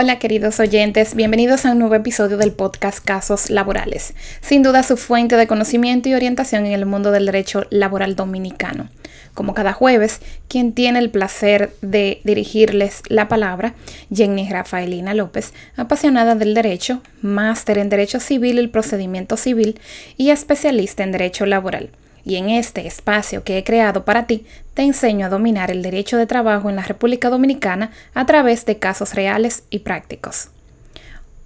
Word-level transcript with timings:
Hola 0.00 0.20
queridos 0.20 0.60
oyentes, 0.60 1.16
bienvenidos 1.16 1.66
a 1.66 1.72
un 1.72 1.80
nuevo 1.80 1.96
episodio 1.96 2.36
del 2.36 2.52
podcast 2.52 3.04
Casos 3.04 3.50
Laborales, 3.50 4.14
sin 4.40 4.62
duda 4.62 4.84
su 4.84 4.96
fuente 4.96 5.34
de 5.34 5.48
conocimiento 5.48 6.08
y 6.08 6.14
orientación 6.14 6.66
en 6.66 6.72
el 6.72 6.86
mundo 6.86 7.10
del 7.10 7.26
derecho 7.26 7.66
laboral 7.70 8.14
dominicano. 8.14 8.90
Como 9.34 9.54
cada 9.54 9.72
jueves, 9.72 10.20
quien 10.46 10.72
tiene 10.72 11.00
el 11.00 11.10
placer 11.10 11.72
de 11.82 12.20
dirigirles 12.22 13.02
la 13.08 13.26
palabra, 13.26 13.74
Jenny 14.14 14.48
Rafaelina 14.48 15.14
López, 15.14 15.52
apasionada 15.74 16.36
del 16.36 16.54
derecho, 16.54 17.02
máster 17.20 17.76
en 17.78 17.88
Derecho 17.88 18.20
Civil 18.20 18.60
y 18.60 18.68
Procedimiento 18.68 19.36
Civil 19.36 19.80
y 20.16 20.30
especialista 20.30 21.02
en 21.02 21.10
Derecho 21.10 21.44
Laboral 21.44 21.90
y 22.28 22.36
en 22.36 22.50
este 22.50 22.86
espacio 22.86 23.42
que 23.42 23.56
he 23.56 23.64
creado 23.64 24.04
para 24.04 24.26
ti 24.26 24.44
te 24.74 24.82
enseño 24.82 25.26
a 25.26 25.30
dominar 25.30 25.70
el 25.70 25.82
derecho 25.82 26.18
de 26.18 26.26
trabajo 26.26 26.68
en 26.68 26.76
la 26.76 26.82
República 26.82 27.30
Dominicana 27.30 27.90
a 28.12 28.26
través 28.26 28.66
de 28.66 28.78
casos 28.78 29.14
reales 29.14 29.64
y 29.70 29.78
prácticos. 29.80 30.50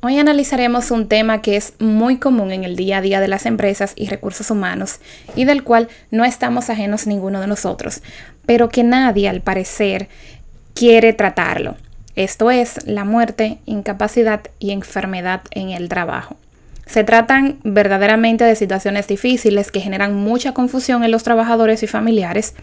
Hoy 0.00 0.18
analizaremos 0.18 0.90
un 0.90 1.06
tema 1.06 1.40
que 1.40 1.56
es 1.56 1.74
muy 1.78 2.16
común 2.16 2.50
en 2.50 2.64
el 2.64 2.74
día 2.74 2.98
a 2.98 3.00
día 3.00 3.20
de 3.20 3.28
las 3.28 3.46
empresas 3.46 3.92
y 3.94 4.08
recursos 4.08 4.50
humanos 4.50 4.98
y 5.36 5.44
del 5.44 5.62
cual 5.62 5.88
no 6.10 6.24
estamos 6.24 6.68
ajenos 6.68 7.06
ninguno 7.06 7.40
de 7.40 7.46
nosotros, 7.46 8.02
pero 8.44 8.68
que 8.68 8.82
nadie 8.82 9.28
al 9.28 9.40
parecer 9.40 10.08
quiere 10.74 11.12
tratarlo. 11.12 11.76
Esto 12.16 12.50
es 12.50 12.84
la 12.84 13.04
muerte, 13.04 13.58
incapacidad 13.66 14.40
y 14.58 14.72
enfermedad 14.72 15.42
en 15.52 15.70
el 15.70 15.88
trabajo. 15.88 16.36
Se 16.86 17.04
tratan 17.04 17.58
verdaderamente 17.62 18.44
de 18.44 18.56
situaciones 18.56 19.06
difíciles 19.06 19.70
que 19.70 19.80
generan 19.80 20.14
mucha 20.14 20.52
confusión 20.52 21.04
en 21.04 21.10
los 21.10 21.22
trabajadores 21.22 21.82
y 21.82 21.86
familiares 21.86 22.54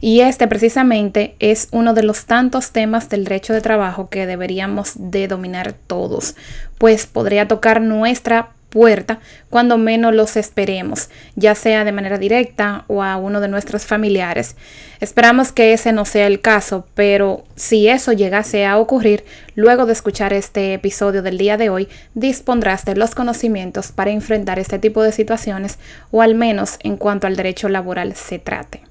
y 0.00 0.20
este 0.20 0.48
precisamente 0.48 1.36
es 1.38 1.68
uno 1.70 1.94
de 1.94 2.02
los 2.02 2.26
tantos 2.26 2.72
temas 2.72 3.08
del 3.08 3.24
derecho 3.24 3.54
de 3.54 3.60
trabajo 3.60 4.08
que 4.08 4.26
deberíamos 4.26 4.92
de 4.96 5.28
dominar 5.28 5.72
todos, 5.72 6.34
pues 6.76 7.06
podría 7.06 7.48
tocar 7.48 7.80
nuestra 7.80 8.50
puerta 8.68 9.20
cuando 9.50 9.78
menos 9.78 10.14
los 10.14 10.36
esperemos, 10.36 11.08
ya 11.36 11.54
sea 11.54 11.84
de 11.84 11.92
manera 11.92 12.18
directa 12.18 12.84
o 12.86 13.02
a 13.02 13.16
uno 13.16 13.40
de 13.40 13.48
nuestros 13.48 13.86
familiares. 13.86 14.56
Esperamos 15.00 15.52
que 15.52 15.72
ese 15.72 15.92
no 15.92 16.04
sea 16.04 16.26
el 16.26 16.40
caso, 16.40 16.86
pero 16.94 17.44
si 17.54 17.88
eso 17.88 18.12
llegase 18.12 18.66
a 18.66 18.78
ocurrir, 18.78 19.24
luego 19.54 19.86
de 19.86 19.92
escuchar 19.92 20.32
este 20.32 20.74
episodio 20.74 21.22
del 21.22 21.38
día 21.38 21.56
de 21.56 21.70
hoy, 21.70 21.88
dispondrás 22.14 22.84
de 22.84 22.96
los 22.96 23.14
conocimientos 23.14 23.92
para 23.92 24.10
enfrentar 24.10 24.58
este 24.58 24.78
tipo 24.78 25.02
de 25.02 25.12
situaciones 25.12 25.78
o 26.10 26.22
al 26.22 26.34
menos 26.34 26.78
en 26.82 26.96
cuanto 26.96 27.26
al 27.26 27.36
derecho 27.36 27.68
laboral 27.68 28.14
se 28.14 28.38
trate. 28.38 28.87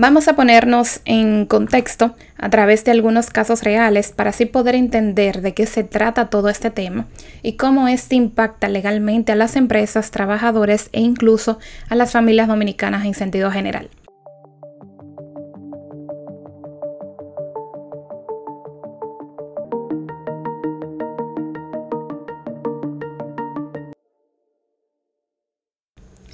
Vamos 0.00 0.28
a 0.28 0.36
ponernos 0.36 1.00
en 1.06 1.44
contexto 1.44 2.14
a 2.36 2.48
través 2.50 2.84
de 2.84 2.92
algunos 2.92 3.30
casos 3.30 3.64
reales 3.64 4.12
para 4.12 4.30
así 4.30 4.46
poder 4.46 4.76
entender 4.76 5.42
de 5.42 5.54
qué 5.54 5.66
se 5.66 5.82
trata 5.82 6.30
todo 6.30 6.50
este 6.50 6.70
tema 6.70 7.06
y 7.42 7.54
cómo 7.54 7.88
este 7.88 8.14
impacta 8.14 8.68
legalmente 8.68 9.32
a 9.32 9.34
las 9.34 9.56
empresas, 9.56 10.12
trabajadores 10.12 10.88
e 10.92 11.00
incluso 11.00 11.58
a 11.88 11.96
las 11.96 12.12
familias 12.12 12.46
dominicanas 12.46 13.06
en 13.06 13.14
sentido 13.14 13.50
general. 13.50 13.90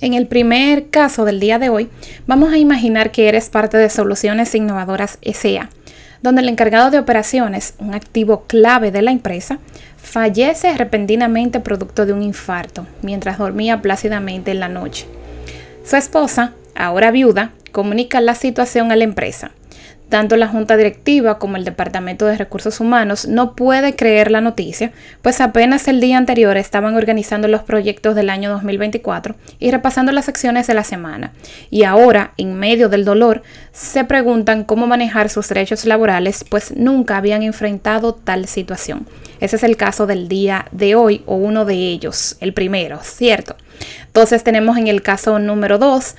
En 0.04 0.12
el 0.12 0.26
primer 0.26 0.90
caso 0.90 1.24
del 1.24 1.40
día 1.40 1.58
de 1.58 1.70
hoy, 1.70 1.88
vamos 2.26 2.52
a 2.52 2.58
imaginar 2.58 3.10
que 3.10 3.26
eres 3.26 3.48
parte 3.48 3.78
de 3.78 3.88
Soluciones 3.88 4.54
Innovadoras 4.54 5.16
SA, 5.22 5.70
donde 6.20 6.42
el 6.42 6.50
encargado 6.50 6.90
de 6.90 6.98
operaciones, 6.98 7.72
un 7.78 7.94
activo 7.94 8.44
clave 8.46 8.90
de 8.90 9.00
la 9.00 9.12
empresa, 9.12 9.60
fallece 9.96 10.76
repentinamente 10.76 11.58
producto 11.58 12.04
de 12.04 12.12
un 12.12 12.20
infarto 12.22 12.86
mientras 13.00 13.38
dormía 13.38 13.80
plácidamente 13.80 14.50
en 14.50 14.60
la 14.60 14.68
noche. 14.68 15.06
Su 15.86 15.96
esposa, 15.96 16.52
ahora 16.74 17.10
viuda, 17.10 17.52
comunica 17.72 18.20
la 18.20 18.34
situación 18.34 18.92
a 18.92 18.96
la 18.96 19.04
empresa 19.04 19.52
tanto 20.08 20.36
la 20.36 20.48
Junta 20.48 20.76
Directiva 20.76 21.38
como 21.38 21.56
el 21.56 21.64
Departamento 21.64 22.26
de 22.26 22.36
Recursos 22.36 22.80
Humanos 22.80 23.26
no 23.26 23.54
puede 23.54 23.96
creer 23.96 24.30
la 24.30 24.40
noticia, 24.40 24.92
pues 25.22 25.40
apenas 25.40 25.88
el 25.88 26.00
día 26.00 26.18
anterior 26.18 26.56
estaban 26.56 26.94
organizando 26.94 27.48
los 27.48 27.62
proyectos 27.62 28.14
del 28.14 28.30
año 28.30 28.50
2024 28.50 29.34
y 29.58 29.70
repasando 29.70 30.12
las 30.12 30.28
acciones 30.28 30.66
de 30.66 30.74
la 30.74 30.84
semana. 30.84 31.32
Y 31.70 31.84
ahora, 31.84 32.32
en 32.36 32.54
medio 32.54 32.88
del 32.88 33.04
dolor, 33.04 33.42
se 33.72 34.04
preguntan 34.04 34.64
cómo 34.64 34.86
manejar 34.86 35.30
sus 35.30 35.48
derechos 35.48 35.84
laborales, 35.84 36.44
pues 36.48 36.76
nunca 36.76 37.16
habían 37.16 37.42
enfrentado 37.42 38.14
tal 38.14 38.46
situación. 38.46 39.06
Ese 39.40 39.56
es 39.56 39.62
el 39.64 39.76
caso 39.76 40.06
del 40.06 40.28
día 40.28 40.66
de 40.70 40.94
hoy 40.94 41.22
o 41.26 41.36
uno 41.36 41.64
de 41.64 41.74
ellos, 41.74 42.36
el 42.40 42.54
primero, 42.54 43.00
¿cierto? 43.02 43.56
Entonces 44.06 44.44
tenemos 44.44 44.76
en 44.76 44.86
el 44.86 45.02
caso 45.02 45.38
número 45.38 45.78
2 45.78 46.14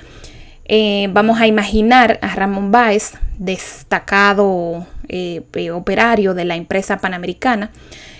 eh, 0.68 1.10
vamos 1.12 1.40
a 1.40 1.48
imaginar 1.48 2.18
a 2.24 2.36
Ramón 2.36 2.72
Báez, 2.72 3.14
destacado 3.38 4.86
eh, 5.08 5.44
operario 5.74 6.34
de 6.34 6.46
la 6.46 6.56
empresa 6.56 6.98
panamericana 6.98 7.72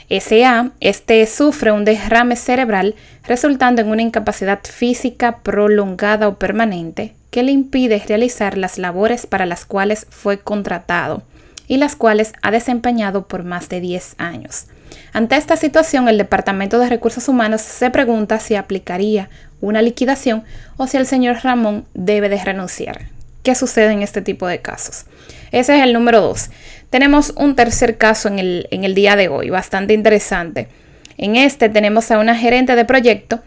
SA. 0.10 0.72
Este 0.80 1.26
sufre 1.26 1.72
un 1.72 1.86
derrame 1.86 2.36
cerebral 2.36 2.96
resultando 3.28 3.82
en 3.82 3.90
una 3.90 4.02
incapacidad 4.02 4.60
física 4.64 5.40
prolongada 5.40 6.28
o 6.28 6.36
permanente 6.36 7.16
que 7.32 7.44
le 7.44 7.52
impide 7.52 8.04
realizar 8.08 8.58
las 8.58 8.78
labores 8.78 9.26
para 9.26 9.46
las 9.46 9.66
cuales 9.66 10.08
fue 10.10 10.40
contratado 10.40 11.24
y 11.68 11.78
las 11.78 11.96
cuales 11.96 12.34
ha 12.42 12.52
desempeñado 12.52 13.28
por 13.28 13.44
más 13.44 13.70
de 13.70 13.82
10 13.82 14.16
años. 14.20 14.68
Ante 15.14 15.36
esta 15.36 15.56
situación, 15.56 16.08
el 16.08 16.18
Departamento 16.18 16.80
de 16.80 16.90
Recursos 16.90 17.28
Humanos 17.28 17.62
se 17.62 17.90
pregunta 17.90 18.40
si 18.40 18.56
aplicaría 18.56 19.30
una 19.60 19.82
liquidación 19.82 20.44
o 20.78 20.88
si 20.88 20.98
el 20.98 21.08
señor 21.08 21.38
Ramón 21.44 21.86
debe 21.94 22.30
de 22.30 22.44
renunciar. 22.44 23.15
¿Qué 23.46 23.54
sucede 23.54 23.92
en 23.92 24.02
este 24.02 24.24
tipo 24.24 24.48
de 24.48 24.60
casos? 24.60 25.06
Ese 25.52 25.78
es 25.78 25.84
el 25.84 25.94
número 25.94 26.20
dos. 26.20 26.50
Tenemos 26.90 27.32
un 27.38 27.56
tercer 27.56 27.96
caso 27.96 28.28
en 28.28 28.40
el, 28.40 28.96
día 28.96 29.16
de 29.16 29.28
hoy, 29.28 29.52
bastante 29.52 29.94
interesante. 29.94 30.68
En 31.16 31.36
este 31.36 31.70
tenemos 31.70 32.10
a 32.10 32.18
una 32.18 32.36
gerente 32.36 32.76
de 32.76 32.86
proyecto 32.86 33.42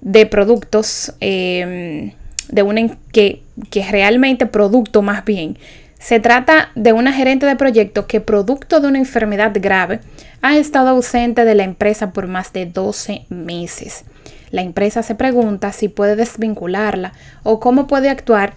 de 0.00 0.26
productos, 0.26 1.12
em, 1.18 2.12
de 2.50 2.62
una 2.62 2.96
que, 3.10 3.42
que 3.68 3.84
realmente 3.90 4.46
producto 4.46 5.02
más 5.02 5.24
bien. 5.24 5.58
Se 5.98 6.20
trata 6.20 6.70
de 6.76 6.92
una 6.92 7.12
gerente 7.12 7.44
de 7.44 7.56
proyecto 7.56 8.06
que 8.06 8.20
producto 8.20 8.78
de 8.78 8.86
una 8.86 8.98
enfermedad 8.98 9.50
grave 9.56 9.98
ha 10.40 10.56
estado 10.56 10.90
ausente 10.90 11.44
de 11.44 11.56
la 11.56 11.64
empresa 11.64 12.12
por 12.12 12.28
más 12.28 12.52
de 12.52 12.66
12 12.66 13.26
meses. 13.28 14.04
La 14.52 14.62
empresa 14.62 15.02
se 15.02 15.16
pregunta 15.16 15.72
si 15.72 15.88
puede 15.88 16.14
desvincularla 16.14 17.12
o 17.42 17.58
cómo 17.58 17.88
puede 17.88 18.08
actuar 18.08 18.54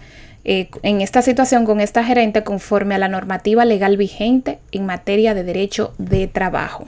eh, 0.48 0.68
en 0.84 1.00
esta 1.00 1.22
situación 1.22 1.64
con 1.64 1.80
esta 1.80 2.04
gerente 2.04 2.44
conforme 2.44 2.94
a 2.94 2.98
la 2.98 3.08
normativa 3.08 3.64
legal 3.64 3.96
vigente 3.96 4.60
en 4.70 4.86
materia 4.86 5.34
de 5.34 5.42
derecho 5.42 5.92
de 5.98 6.28
trabajo. 6.28 6.86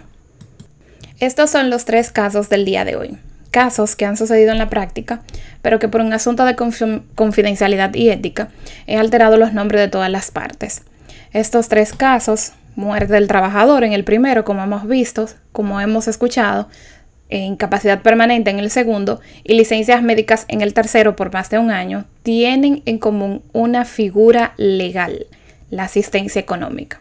Estos 1.19 1.51
son 1.51 1.69
los 1.69 1.85
tres 1.85 2.13
casos 2.13 2.49
del 2.49 2.65
día 2.65 2.85
de 2.85 2.95
hoy. 2.95 3.19
Casos 3.51 3.97
que 3.97 4.07
han 4.07 4.17
sucedido 4.17 4.53
en 4.53 4.59
la 4.59 4.71
práctica, 4.71 5.23
pero 5.61 5.81
que 5.81 5.89
por 5.89 6.03
un 6.03 6.13
asunto 6.13 6.45
de 6.45 6.55
confidencialidad 6.55 7.93
y 7.95 8.11
ética 8.11 8.51
he 8.87 8.97
alterado 8.97 9.37
los 9.37 9.53
nombres 9.53 9.81
de 9.81 9.89
todas 9.89 10.11
las 10.11 10.31
partes. 10.31 10.83
Estos 11.33 11.69
tres 11.69 11.93
casos, 11.93 12.53
muerte 12.77 13.15
del 13.15 13.27
trabajador 13.27 13.83
en 13.83 13.93
el 13.93 14.05
primero, 14.05 14.45
como 14.45 14.63
hemos 14.63 14.87
visto, 14.87 15.29
como 15.51 15.81
hemos 15.81 16.07
escuchado, 16.07 16.69
incapacidad 17.37 18.03
permanente 18.03 18.51
en 18.51 18.59
el 18.59 18.71
segundo 18.71 19.21
y 19.45 19.55
licencias 19.55 20.03
médicas 20.03 20.47
en 20.49 20.63
el 20.63 20.75
tercero 20.75 21.15
por 21.15 21.33
más 21.33 21.51
de 21.51 21.59
un 21.59 21.71
año, 21.71 22.07
tienen 22.23 22.83
en 22.87 22.99
común 22.99 23.43
una 23.53 23.85
figura 23.85 24.55
legal, 24.57 25.27
la 25.71 25.85
asistencia 25.85 26.41
económica. 26.41 27.01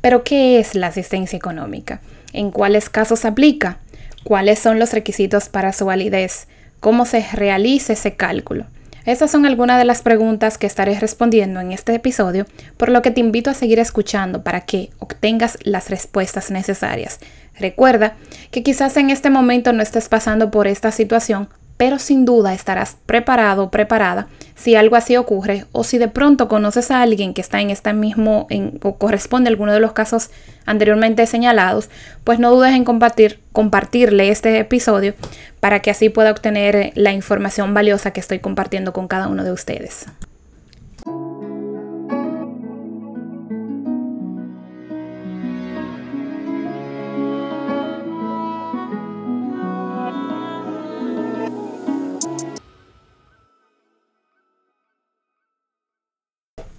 Pero, 0.00 0.22
¿qué 0.22 0.60
es 0.60 0.74
la 0.74 0.88
asistencia 0.88 1.36
económica? 1.36 2.00
¿En 2.32 2.50
cuáles 2.50 2.88
casos 2.88 3.24
aplica? 3.24 3.78
¿Cuáles 4.22 4.58
son 4.58 4.78
los 4.78 4.92
requisitos 4.92 5.48
para 5.48 5.72
su 5.72 5.86
validez? 5.86 6.46
¿Cómo 6.80 7.06
se 7.06 7.26
realiza 7.32 7.94
ese 7.94 8.14
cálculo? 8.14 8.66
Estas 9.06 9.30
son 9.30 9.46
algunas 9.46 9.78
de 9.78 9.84
las 9.84 10.02
preguntas 10.02 10.58
que 10.58 10.66
estaré 10.66 10.98
respondiendo 10.98 11.60
en 11.60 11.70
este 11.70 11.94
episodio, 11.94 12.44
por 12.76 12.88
lo 12.88 13.02
que 13.02 13.12
te 13.12 13.20
invito 13.20 13.50
a 13.50 13.54
seguir 13.54 13.78
escuchando 13.78 14.42
para 14.42 14.62
que 14.62 14.90
obtengas 14.98 15.58
las 15.62 15.90
respuestas 15.90 16.50
necesarias. 16.50 17.20
Recuerda 17.58 18.16
que 18.50 18.62
quizás 18.62 18.96
en 18.96 19.10
este 19.10 19.30
momento 19.30 19.72
no 19.72 19.82
estés 19.82 20.08
pasando 20.08 20.50
por 20.50 20.66
esta 20.66 20.90
situación, 20.90 21.48
pero 21.76 21.98
sin 21.98 22.24
duda 22.24 22.54
estarás 22.54 22.96
preparado 23.06 23.64
o 23.64 23.70
preparada 23.70 24.28
si 24.54 24.74
algo 24.74 24.96
así 24.96 25.16
ocurre 25.16 25.66
o 25.72 25.84
si 25.84 25.98
de 25.98 26.08
pronto 26.08 26.48
conoces 26.48 26.90
a 26.90 27.02
alguien 27.02 27.34
que 27.34 27.42
está 27.42 27.60
en 27.60 27.70
este 27.70 27.92
mismo 27.92 28.48
o 28.82 28.96
corresponde 28.96 29.48
a 29.48 29.50
alguno 29.50 29.72
de 29.72 29.80
los 29.80 29.92
casos 29.92 30.30
anteriormente 30.64 31.26
señalados, 31.26 31.90
pues 32.24 32.38
no 32.38 32.50
dudes 32.50 32.74
en 32.74 32.84
compartir, 32.84 33.40
compartirle 33.52 34.30
este 34.30 34.58
episodio 34.58 35.14
para 35.60 35.80
que 35.80 35.90
así 35.90 36.08
pueda 36.08 36.30
obtener 36.30 36.92
la 36.94 37.12
información 37.12 37.74
valiosa 37.74 38.12
que 38.12 38.20
estoy 38.20 38.38
compartiendo 38.38 38.94
con 38.94 39.08
cada 39.08 39.28
uno 39.28 39.44
de 39.44 39.52
ustedes. 39.52 40.06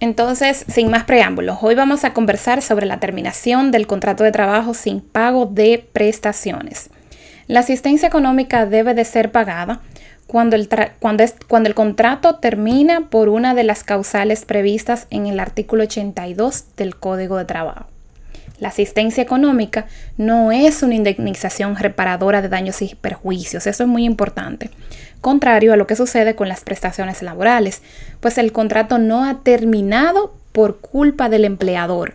Entonces, 0.00 0.64
sin 0.68 0.90
más 0.90 1.04
preámbulos, 1.04 1.58
hoy 1.60 1.74
vamos 1.74 2.04
a 2.04 2.12
conversar 2.12 2.62
sobre 2.62 2.86
la 2.86 3.00
terminación 3.00 3.72
del 3.72 3.86
contrato 3.86 4.22
de 4.22 4.30
trabajo 4.30 4.72
sin 4.74 5.00
pago 5.00 5.46
de 5.46 5.84
prestaciones. 5.92 6.90
La 7.48 7.60
asistencia 7.60 8.06
económica 8.06 8.66
debe 8.66 8.94
de 8.94 9.04
ser 9.04 9.32
pagada 9.32 9.80
cuando 10.28 10.54
el, 10.54 10.68
cuando, 11.00 11.24
cuando 11.48 11.68
el 11.68 11.74
contrato 11.74 12.36
termina 12.36 13.08
por 13.08 13.28
una 13.28 13.54
de 13.54 13.64
las 13.64 13.82
causales 13.82 14.44
previstas 14.44 15.06
en 15.10 15.26
el 15.26 15.40
artículo 15.40 15.84
82 15.84 16.76
del 16.76 16.94
Código 16.94 17.36
de 17.36 17.46
Trabajo. 17.46 17.86
La 18.60 18.68
asistencia 18.68 19.22
económica 19.22 19.86
no 20.16 20.50
es 20.50 20.82
una 20.82 20.94
indemnización 20.94 21.76
reparadora 21.76 22.42
de 22.42 22.48
daños 22.48 22.82
y 22.82 22.94
perjuicios, 22.94 23.66
eso 23.66 23.84
es 23.84 23.88
muy 23.88 24.04
importante, 24.04 24.70
contrario 25.20 25.72
a 25.72 25.76
lo 25.76 25.86
que 25.86 25.96
sucede 25.96 26.34
con 26.34 26.48
las 26.48 26.62
prestaciones 26.62 27.22
laborales, 27.22 27.82
pues 28.20 28.36
el 28.36 28.52
contrato 28.52 28.98
no 28.98 29.24
ha 29.24 29.42
terminado 29.42 30.34
por 30.52 30.78
culpa 30.80 31.28
del 31.28 31.44
empleador. 31.44 32.14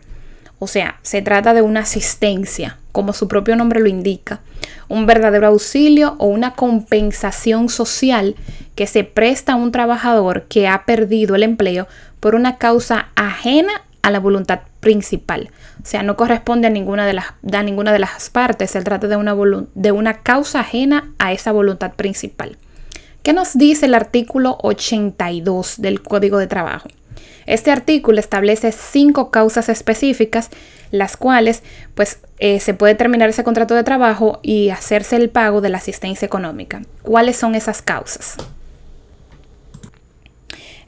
O 0.59 0.67
sea, 0.67 0.97
se 1.01 1.21
trata 1.21 1.53
de 1.53 1.61
una 1.61 1.81
asistencia, 1.81 2.77
como 2.91 3.13
su 3.13 3.27
propio 3.27 3.55
nombre 3.55 3.79
lo 3.81 3.87
indica, 3.87 4.41
un 4.87 5.05
verdadero 5.05 5.47
auxilio 5.47 6.15
o 6.19 6.27
una 6.27 6.53
compensación 6.55 7.69
social 7.69 8.35
que 8.75 8.87
se 8.87 9.03
presta 9.03 9.53
a 9.53 9.55
un 9.57 9.71
trabajador 9.71 10.43
que 10.43 10.67
ha 10.67 10.85
perdido 10.85 11.35
el 11.35 11.43
empleo 11.43 11.87
por 12.19 12.35
una 12.35 12.57
causa 12.57 13.09
ajena 13.15 13.73
a 14.01 14.11
la 14.11 14.19
voluntad 14.19 14.59
principal. 14.79 15.49
O 15.81 15.85
sea, 15.85 16.03
no 16.03 16.15
corresponde 16.15 16.67
a 16.67 16.69
ninguna 16.69 17.05
de 17.05 17.13
las, 17.13 17.25
a 17.51 17.63
ninguna 17.63 17.91
de 17.91 17.99
las 17.99 18.29
partes. 18.29 18.71
Se 18.71 18.81
trata 18.81 19.07
de 19.07 19.15
una, 19.15 19.35
de 19.75 19.91
una 19.91 20.21
causa 20.21 20.61
ajena 20.61 21.11
a 21.19 21.33
esa 21.33 21.51
voluntad 21.51 21.93
principal. 21.93 22.57
¿Qué 23.21 23.33
nos 23.33 23.57
dice 23.57 23.85
el 23.85 23.93
artículo 23.93 24.57
82 24.61 25.75
del 25.79 26.01
Código 26.01 26.37
de 26.37 26.47
Trabajo? 26.47 26.89
Este 27.45 27.71
artículo 27.71 28.19
establece 28.19 28.71
cinco 28.71 29.31
causas 29.31 29.69
específicas, 29.69 30.49
las 30.91 31.17
cuales 31.17 31.63
pues 31.95 32.19
eh, 32.39 32.59
se 32.59 32.73
puede 32.73 32.95
terminar 32.95 33.29
ese 33.29 33.43
contrato 33.43 33.75
de 33.75 33.83
trabajo 33.83 34.39
y 34.41 34.69
hacerse 34.69 35.15
el 35.15 35.29
pago 35.29 35.61
de 35.61 35.69
la 35.69 35.77
asistencia 35.77 36.25
económica. 36.25 36.81
¿Cuáles 37.01 37.35
son 37.35 37.55
esas 37.55 37.81
causas? 37.81 38.37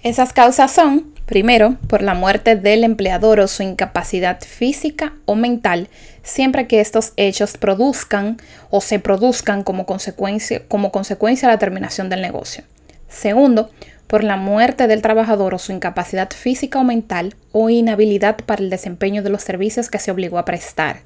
Esas 0.05 0.33
causas 0.33 0.69
son 0.69 1.15
Primero, 1.25 1.77
por 1.87 2.03
la 2.03 2.13
muerte 2.13 2.55
del 2.55 2.83
empleador 2.83 3.39
o 3.39 3.47
su 3.47 3.63
incapacidad 3.63 4.39
física 4.41 5.13
o 5.25 5.33
mental, 5.33 5.87
siempre 6.21 6.67
que 6.67 6.79
estos 6.79 7.13
hechos 7.17 7.57
produzcan 7.57 8.37
o 8.69 8.79
se 8.81 8.99
produzcan 8.99 9.63
como 9.63 9.87
consecuencia, 9.87 10.61
como 10.67 10.91
consecuencia 10.91 11.47
de 11.47 11.55
la 11.55 11.59
terminación 11.59 12.09
del 12.09 12.21
negocio. 12.21 12.63
Segundo, 13.09 13.71
por 14.05 14.23
la 14.23 14.37
muerte 14.37 14.85
del 14.85 15.01
trabajador 15.01 15.55
o 15.55 15.57
su 15.57 15.71
incapacidad 15.71 16.29
física 16.29 16.77
o 16.77 16.83
mental 16.83 17.33
o 17.51 17.71
inhabilidad 17.71 18.35
para 18.45 18.61
el 18.61 18.69
desempeño 18.69 19.23
de 19.23 19.31
los 19.31 19.41
servicios 19.41 19.89
que 19.89 19.97
se 19.97 20.11
obligó 20.11 20.37
a 20.37 20.45
prestar. 20.45 20.99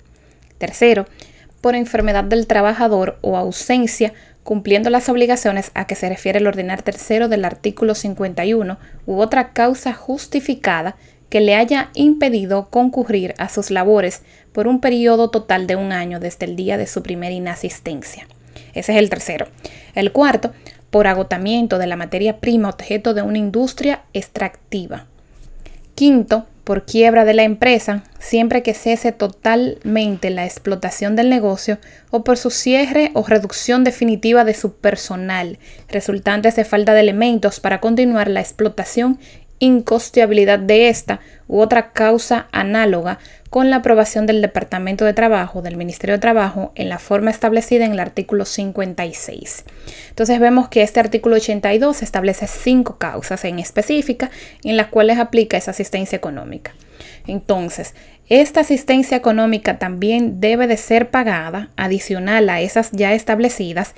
Tercero, 0.57 1.05
por 1.61 1.75
enfermedad 1.75 2.25
del 2.25 2.47
trabajador 2.47 3.17
o 3.21 3.37
ausencia 3.37 4.13
cumpliendo 4.49 4.89
las 4.89 5.09
obligaciones 5.09 5.69
a 5.75 5.85
que 5.85 5.93
se 5.93 6.09
refiere 6.09 6.39
el 6.39 6.47
ordinar 6.47 6.81
tercero 6.81 7.27
del 7.27 7.45
artículo 7.45 7.93
51 7.93 8.79
u 9.05 9.19
otra 9.19 9.53
causa 9.53 9.93
justificada 9.93 10.95
que 11.29 11.39
le 11.39 11.53
haya 11.53 11.91
impedido 11.93 12.67
concurrir 12.71 13.35
a 13.37 13.47
sus 13.47 13.69
labores 13.69 14.23
por 14.51 14.67
un 14.67 14.81
periodo 14.81 15.29
total 15.29 15.67
de 15.67 15.75
un 15.75 15.91
año 15.91 16.19
desde 16.19 16.47
el 16.47 16.55
día 16.55 16.79
de 16.79 16.87
su 16.87 17.03
primera 17.03 17.31
inasistencia. 17.31 18.27
Ese 18.73 18.93
es 18.93 18.97
el 18.97 19.11
tercero. 19.11 19.45
El 19.93 20.11
cuarto, 20.11 20.51
por 20.89 21.05
agotamiento 21.05 21.77
de 21.77 21.85
la 21.85 21.95
materia 21.95 22.39
prima 22.39 22.69
objeto 22.69 23.13
de 23.13 23.21
una 23.21 23.37
industria 23.37 24.01
extractiva. 24.13 25.05
Quinto, 25.93 26.47
por 26.69 26.85
quiebra 26.85 27.25
de 27.25 27.33
la 27.33 27.41
empresa, 27.41 28.03
siempre 28.19 28.61
que 28.61 28.75
cese 28.75 29.11
totalmente 29.11 30.29
la 30.29 30.45
explotación 30.45 31.15
del 31.15 31.27
negocio 31.27 31.79
o 32.11 32.23
por 32.23 32.37
su 32.37 32.51
cierre 32.51 33.09
o 33.15 33.23
reducción 33.23 33.83
definitiva 33.83 34.43
de 34.43 34.53
su 34.53 34.75
personal, 34.75 35.57
resultantes 35.87 36.55
de 36.55 36.65
falta 36.65 36.93
de 36.93 36.99
elementos 36.99 37.59
para 37.59 37.79
continuar 37.79 38.29
la 38.29 38.41
explotación 38.41 39.17
incosteabilidad 39.57 40.59
de 40.59 40.89
esta 40.89 41.21
u 41.47 41.59
otra 41.59 41.91
causa 41.91 42.47
análoga 42.51 43.17
con 43.49 43.69
la 43.69 43.77
aprobación 43.77 44.25
del 44.25 44.41
Departamento 44.41 45.05
de 45.05 45.13
Trabajo 45.13 45.61
del 45.61 45.77
Ministerio 45.77 46.15
de 46.15 46.19
Trabajo 46.19 46.71
en 46.75 46.89
la 46.89 46.99
forma 46.99 47.31
establecida 47.31 47.85
en 47.85 47.93
el 47.93 47.99
artículo 47.99 48.45
56. 48.45 49.65
Entonces 50.09 50.39
vemos 50.39 50.69
que 50.69 50.83
este 50.83 50.99
artículo 50.99 51.35
82 51.37 52.03
establece 52.03 52.47
cinco 52.47 52.97
causas 52.97 53.45
en 53.45 53.59
específica 53.59 54.29
en 54.63 54.77
las 54.77 54.87
cuales 54.87 55.17
aplica 55.17 55.57
esa 55.57 55.71
asistencia 55.71 56.15
económica. 56.15 56.73
Entonces, 57.25 57.95
esta 58.27 58.59
asistencia 58.61 59.17
económica 59.17 59.79
también 59.79 60.39
debe 60.39 60.67
de 60.67 60.77
ser 60.77 61.09
pagada 61.09 61.69
adicional 61.75 62.49
a 62.49 62.61
esas 62.61 62.91
ya 62.91 63.13
establecidas 63.13 63.95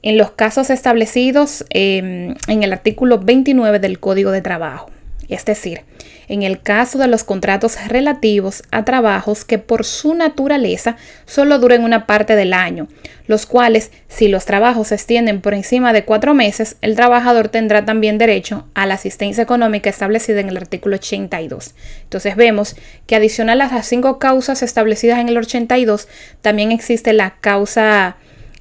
en 0.00 0.16
los 0.16 0.30
casos 0.30 0.70
establecidos 0.70 1.64
em, 1.70 2.34
en 2.46 2.62
el 2.62 2.72
artículo 2.72 3.18
29 3.18 3.78
del 3.80 4.00
Código 4.00 4.30
de 4.30 4.40
Trabajo. 4.40 4.90
Es 5.28 5.44
decir, 5.44 5.82
en 6.28 6.42
el 6.42 6.60
caso 6.60 6.98
de 6.98 7.06
los 7.06 7.24
contratos 7.24 7.76
relativos 7.86 8.62
a 8.70 8.84
trabajos 8.84 9.44
que 9.44 9.58
por 9.58 9.84
su 9.84 10.14
naturaleza 10.14 10.96
solo 11.26 11.58
duren 11.58 11.84
una 11.84 12.06
parte 12.06 12.34
del 12.34 12.54
año, 12.54 12.88
los 13.26 13.44
cuales, 13.44 13.90
si 14.08 14.28
los 14.28 14.46
trabajos 14.46 14.88
se 14.88 14.94
extienden 14.94 15.40
por 15.40 15.52
encima 15.52 15.92
de 15.92 16.04
cuatro 16.04 16.34
meses, 16.34 16.76
el 16.80 16.96
trabajador 16.96 17.48
tendrá 17.48 17.84
también 17.84 18.16
derecho 18.16 18.66
a 18.74 18.86
la 18.86 18.94
asistencia 18.94 19.42
económica 19.42 19.90
establecida 19.90 20.40
en 20.40 20.48
el 20.48 20.56
artículo 20.56 20.96
82. 20.96 21.74
Entonces 22.04 22.36
vemos 22.36 22.76
que 23.06 23.16
adicional 23.16 23.60
a 23.60 23.68
las 23.68 23.86
cinco 23.86 24.18
causas 24.18 24.62
establecidas 24.62 25.18
en 25.18 25.28
el 25.28 25.36
82, 25.36 26.08
también 26.40 26.72
existe 26.72 27.12
la 27.12 27.36
causa 27.40 28.16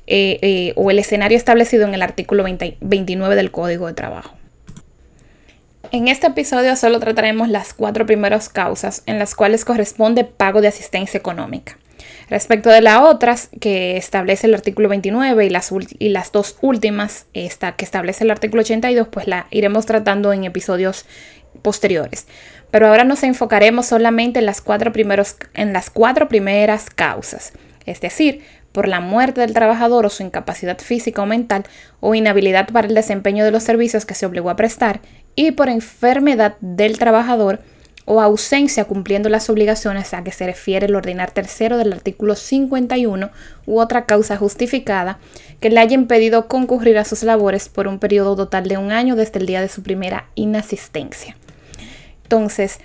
eh, 0.05 0.39
eh, 0.41 0.74
o 0.75 0.91
el 0.91 1.00
escenario 1.00 1.38
establecido 1.38 1.86
en 1.86 1.93
el 1.93 2.01
artículo 2.01 2.43
29 2.43 3.36
del 3.36 3.51
Código 3.51 3.88
de 3.88 3.93
Trabajo. 3.93 4.37
En 5.91 6.10
este 6.10 6.27
episodio 6.27 6.75
solo 6.75 7.00
trataremos 7.00 7.48
las 7.48 7.74
cuatro 7.74 8.06
primeras 8.06 8.50
causas 8.50 9.03
en 9.06 9.20
las 9.20 9.36
cuales 9.36 9.63
corresponde 9.63 10.25
pago 10.25 10.60
de 10.60 10.67
asistencia 10.67 11.17
económica. 11.17 11.77
Respecto 12.29 12.70
de 12.70 12.82
las 12.82 13.01
otras 13.01 13.50
que 13.62 13.96
establece 13.96 14.48
el 14.48 14.53
artículo 14.53 14.89
29 14.89 15.46
y 15.46 16.10
las, 16.10 16.32
dos 16.34 16.58
últimas, 16.62 17.25
que 17.34 17.86
establece 17.86 18.25
el 18.25 18.32
artículo 18.32 18.62
82, 18.63 19.08
pues 19.08 19.27
la 19.27 19.48
iremos 19.50 19.86
tratando 19.86 20.34
en 20.34 20.44
episodios 20.44 21.06
posteriores. 21.62 22.27
Pero 22.70 22.88
ahora 22.88 23.06
nos 23.06 23.24
enfocaremos 23.24 23.86
solamente 23.86 24.39
en 24.39 24.46
las 24.46 24.60
cuatro, 24.60 24.91
en 25.53 25.74
las 25.74 25.89
cuatro 25.89 26.27
primeras 26.27 26.89
causas, 26.89 27.53
es 27.86 28.01
decir, 28.01 28.44
por 28.74 28.89
la 28.89 29.00
muerte 29.00 29.39
del 29.39 29.53
trabajador 29.53 30.06
o 30.06 30.10
su 30.10 30.22
incapacidad 30.22 30.77
física 30.79 31.22
o 31.22 31.25
mental 31.25 31.63
o 32.01 32.13
inhabilidad 32.13 32.67
para 32.67 32.88
el 32.88 32.94
desempeño 32.94 33.46
de 33.46 33.51
los 33.51 33.63
servicios 33.63 34.06
que 34.06 34.13
se 34.13 34.25
obligó 34.25 34.50
a 34.50 34.58
prestar 34.58 35.00
y 35.38 35.51
por 35.51 35.70
enfermedad 35.70 36.58
del 36.60 36.98
trabajador 36.98 37.62
o 38.06 38.22
ausencia 38.22 38.86
cumpliendo 38.86 39.29
las 39.29 39.50
obligaciones 39.50 40.13
a 40.13 40.24
que 40.24 40.32
se 40.32 40.46
refiere 40.46 40.88
el 40.88 40.96
ordinar 40.96 41.29
tercero 41.32 41.77
del 41.77 41.94
artículo 41.94 42.36
51 42.36 43.29
u 43.65 43.79
otra 43.79 44.06
causa 44.06 44.36
justificada 44.36 45.20
que 45.60 45.70
le 45.70 45.79
haya 45.79 45.94
impedido 45.94 46.48
concurrir 46.48 46.98
a 46.98 47.06
sus 47.06 47.22
labores 47.22 47.70
por 47.70 47.88
un 47.88 48.00
periodo 48.00 48.36
total 48.36 48.67
de 48.67 48.77
un 48.77 48.91
año 48.91 49.15
desde 49.15 49.39
el 49.39 49.46
día 49.46 49.62
de 49.62 49.70
su 49.70 49.84
primera 49.84 50.25
inasistencia. 50.36 51.36
Entonces, 52.24 52.79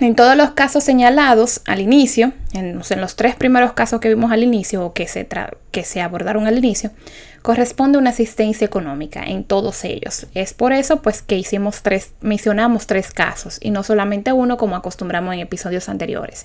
en 0.00 0.14
todos 0.14 0.36
los 0.36 0.50
casos 0.50 0.84
señalados 0.84 1.62
al 1.66 1.80
inicio, 1.80 2.32
en, 2.52 2.78
los 2.78 3.16
tres 3.16 3.36
primeros 3.36 3.72
casos 3.72 4.00
que 4.00 4.08
vimos 4.08 4.32
al 4.32 4.42
inicio 4.42 4.84
o 4.84 4.92
que 4.92 5.08
se, 5.08 5.26
que 5.70 5.84
se 5.84 6.00
abordaron 6.02 6.46
al 6.46 6.58
inicio, 6.58 6.90
corresponde 7.48 7.96
una 7.96 8.10
asistencia 8.10 8.66
económica 8.66 9.24
en 9.24 9.42
todos 9.42 9.82
ellos. 9.86 10.26
Es 10.34 10.52
por 10.52 10.74
eso 10.74 11.00
pues 11.00 11.22
que 11.22 11.38
hicimos 11.38 11.80
tres, 11.80 12.10
mencionamos 12.20 12.86
tres 12.86 13.10
casos 13.10 13.56
y 13.62 13.70
no 13.70 13.82
solamente 13.82 14.32
uno 14.32 14.58
como 14.58 14.76
acostumbramos 14.76 15.32
en 15.32 15.40
episodios 15.40 15.88
anteriores. 15.88 16.44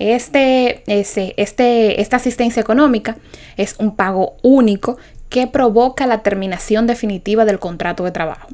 Este, 0.00 0.82
este, 0.88 2.00
esta 2.00 2.16
asistencia 2.16 2.60
económica 2.60 3.18
es 3.56 3.76
un 3.78 3.94
pago 3.94 4.34
único 4.42 4.98
que 5.28 5.46
provoca 5.46 6.08
la 6.08 6.24
terminación 6.24 6.88
definitiva 6.88 7.44
del 7.44 7.60
contrato 7.60 8.02
de 8.02 8.10
trabajo. 8.10 8.48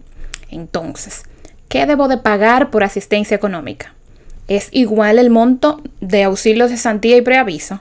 Entonces, 0.50 1.22
¿qué 1.70 1.86
debo 1.86 2.06
de 2.06 2.18
pagar 2.18 2.68
por 2.68 2.84
asistencia 2.84 3.34
económica? 3.34 3.94
es 4.48 4.68
igual 4.72 5.18
el 5.18 5.30
monto 5.30 5.80
de 6.00 6.24
auxilio 6.24 6.64
de 6.64 6.76
cesantía 6.76 7.16
y 7.16 7.22
preaviso? 7.22 7.80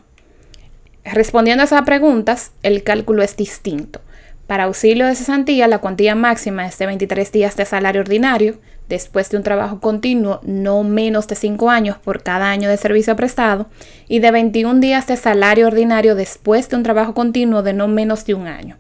Respondiendo 1.04 1.64
a 1.64 1.66
esas 1.66 1.82
preguntas, 1.84 2.52
el 2.64 2.84
cálculo 2.84 3.24
es 3.24 3.36
distinto. 3.36 4.02
Para 4.48 4.66
auxilio 4.66 5.08
de 5.08 5.16
cesantía, 5.16 5.68
la 5.68 5.80
cuantía 5.80 6.14
máxima 6.14 6.66
es 6.68 6.78
de 6.78 6.86
23 6.86 7.32
días 7.32 7.56
de 7.56 7.66
salario 7.66 8.02
ordinario, 8.02 8.60
después 8.90 9.30
de 9.30 9.38
un 9.38 9.44
trabajo 9.44 9.80
continuo 9.80 10.42
no 10.44 10.84
menos 10.84 11.28
de 11.28 11.36
5 11.36 11.70
años 11.70 11.98
por 11.98 12.22
cada 12.22 12.52
año 12.52 12.70
de 12.70 12.78
servicio 12.78 13.16
prestado, 13.16 13.70
y 14.08 14.20
de 14.20 14.30
21 14.32 14.80
días 14.82 15.08
de 15.08 15.16
salario 15.16 15.68
ordinario 15.68 16.16
después 16.16 16.68
de 16.70 16.76
un 16.76 16.84
trabajo 16.84 17.14
continuo 17.14 17.64
de 17.64 17.74
no 17.74 17.88
menos 17.88 18.26
de 18.26 18.34
un 18.34 18.48
año. 18.48 18.78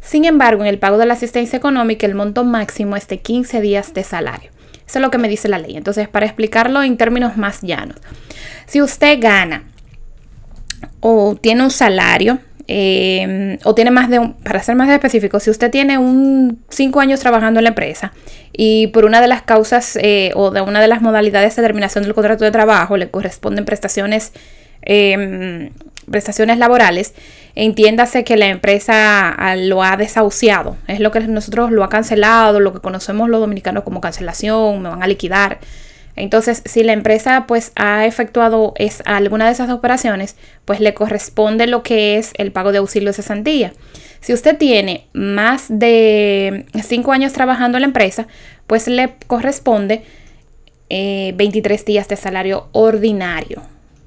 Sin 0.00 0.24
embargo, 0.24 0.62
en 0.62 0.68
el 0.68 0.78
pago 0.78 0.98
de 0.98 1.06
la 1.06 1.14
asistencia 1.14 1.56
económica, 1.56 2.06
el 2.06 2.14
monto 2.14 2.44
máximo 2.44 2.94
es 2.94 3.08
de 3.08 3.18
15 3.20 3.60
días 3.60 3.94
de 3.94 4.04
salario. 4.04 4.50
Eso 4.86 4.98
es 4.98 5.02
lo 5.02 5.10
que 5.10 5.18
me 5.18 5.28
dice 5.28 5.48
la 5.48 5.58
ley. 5.58 5.76
Entonces, 5.76 6.08
para 6.08 6.26
explicarlo 6.26 6.82
en 6.82 6.96
términos 6.96 7.36
más 7.36 7.62
llanos, 7.62 7.96
si 8.66 8.80
usted 8.80 9.18
gana 9.20 9.64
o 11.00 11.36
tiene 11.36 11.62
un 11.62 11.70
salario, 11.70 12.38
eh, 12.70 13.58
o 13.64 13.74
tiene 13.74 13.90
más 13.90 14.10
de 14.10 14.18
un, 14.18 14.34
para 14.34 14.62
ser 14.62 14.76
más 14.76 14.90
específico, 14.90 15.40
si 15.40 15.48
usted 15.48 15.70
tiene 15.70 15.96
un 15.96 16.62
cinco 16.68 17.00
años 17.00 17.18
trabajando 17.18 17.60
en 17.60 17.64
la 17.64 17.70
empresa 17.70 18.12
y 18.52 18.88
por 18.88 19.06
una 19.06 19.22
de 19.22 19.26
las 19.26 19.40
causas 19.40 19.96
eh, 20.02 20.32
o 20.34 20.50
de 20.50 20.60
una 20.60 20.82
de 20.82 20.86
las 20.86 21.00
modalidades 21.00 21.56
de 21.56 21.62
terminación 21.62 22.04
del 22.04 22.12
contrato 22.12 22.44
de 22.44 22.50
trabajo 22.50 22.98
le 22.98 23.10
corresponden 23.10 23.64
prestaciones, 23.64 24.32
em, 24.82 25.70
prestaciones 26.10 26.58
laborales, 26.58 27.14
entiéndase 27.54 28.22
que 28.22 28.36
la 28.36 28.48
empresa 28.48 29.30
ah, 29.30 29.56
lo 29.56 29.82
ha 29.82 29.96
desahuciado, 29.96 30.76
es 30.88 31.00
lo 31.00 31.10
que 31.10 31.20
nosotros 31.20 31.70
lo 31.70 31.84
ha 31.84 31.88
cancelado, 31.88 32.60
lo 32.60 32.74
que 32.74 32.80
conocemos 32.80 33.30
los 33.30 33.40
dominicanos 33.40 33.82
como 33.82 34.02
cancelación, 34.02 34.82
me 34.82 34.90
van 34.90 35.02
a 35.02 35.06
liquidar. 35.06 35.58
Entonces, 36.18 36.62
si 36.64 36.82
la 36.82 36.92
empresa 36.92 37.44
pues 37.46 37.72
ha 37.76 38.06
efectuado 38.06 38.74
alguna 39.04 39.46
de 39.46 39.52
esas 39.52 39.70
operaciones, 39.70 40.36
pues 40.64 40.80
le 40.80 40.94
corresponde 40.94 41.66
lo 41.66 41.82
que 41.82 42.18
es 42.18 42.32
el 42.36 42.52
pago 42.52 42.72
de 42.72 42.78
auxilio 42.78 43.10
de 43.10 43.14
cesantía. 43.14 43.72
Si 44.20 44.32
usted 44.32 44.58
tiene 44.58 45.06
más 45.12 45.66
de 45.68 46.66
5 46.82 47.12
años 47.12 47.32
trabajando 47.32 47.78
en 47.78 47.82
la 47.82 47.88
empresa, 47.88 48.26
pues 48.66 48.88
le 48.88 49.14
corresponde 49.26 50.02
23 50.90 51.80
eh, 51.80 51.84
días 51.86 52.08
de 52.08 52.16
salario 52.16 52.68
ordinario 52.72 53.62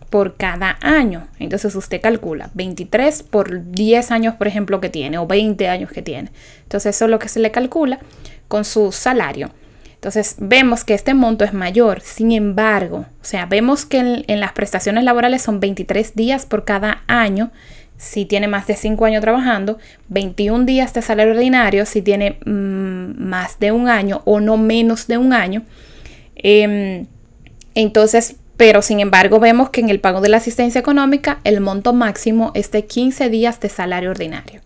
por 0.10 0.36
cada 0.36 0.78
año. 0.82 1.28
Entonces 1.40 1.74
usted 1.76 2.02
calcula 2.02 2.52
23 2.54 3.24
por 3.24 3.72
10 3.72 4.12
años, 4.12 4.36
por 4.36 4.48
ejemplo, 4.48 4.82
que 4.82 4.90
tiene, 4.90 5.18
o 5.18 5.26
20 5.26 5.70
años 5.70 5.92
que 5.92 6.02
tiene. 6.02 6.32
Entonces 6.64 6.96
eso 6.96 7.06
es 7.06 7.12
lo 7.12 7.20
que 7.20 7.30
se 7.30 7.40
le 7.40 7.52
calcula 7.52 8.00
con 8.50 8.66
su 8.66 8.92
salario. 8.92 9.52
Entonces 10.02 10.38
vemos 10.40 10.84
que 10.84 10.96
este 10.96 11.14
monto 11.14 11.46
es 11.46 11.54
mayor, 11.54 12.02
sin 12.02 12.32
embargo, 12.32 13.06
o 13.22 13.24
sea, 13.24 13.46
vemos 13.46 13.86
que 13.86 14.24
en, 14.28 14.40
las 14.40 14.52
prestaciones 14.52 15.04
laborales 15.04 15.44
son 15.44 15.60
23 15.60 16.16
días 16.16 16.48
por 16.48 16.66
cada 16.66 17.04
año 17.06 17.52
si 17.98 18.26
tiene 18.26 18.48
más 18.48 18.66
de 18.66 18.76
5 18.76 19.06
años 19.06 19.22
trabajando, 19.22 19.78
21 20.10 20.66
días 20.66 20.92
de 20.96 21.04
salario 21.04 21.34
ordinario 21.34 21.86
si 21.86 22.02
tiene 22.02 22.40
mm, 22.44 23.24
más 23.24 23.60
de 23.60 23.72
un 23.72 23.90
año 23.90 24.24
o 24.26 24.40
no 24.40 24.58
menos 24.58 25.06
de 25.06 25.20
un 25.20 25.34
año. 25.34 25.62
Em, 26.36 27.06
entonces, 27.76 28.38
pero 28.58 28.82
sin 28.82 29.02
embargo 29.02 29.40
vemos 29.40 29.70
que 29.70 29.82
en 29.82 29.90
el 29.90 30.00
pago 30.00 30.20
de 30.20 30.30
la 30.30 30.38
asistencia 30.38 30.80
económica 30.80 31.42
el 31.44 31.62
monto 31.62 31.94
máximo 31.94 32.52
es 32.56 32.72
de 32.72 32.86
15 32.86 33.30
días 33.30 33.60
de 33.60 33.70
salario 33.70 34.10
ordinario. 34.10 34.62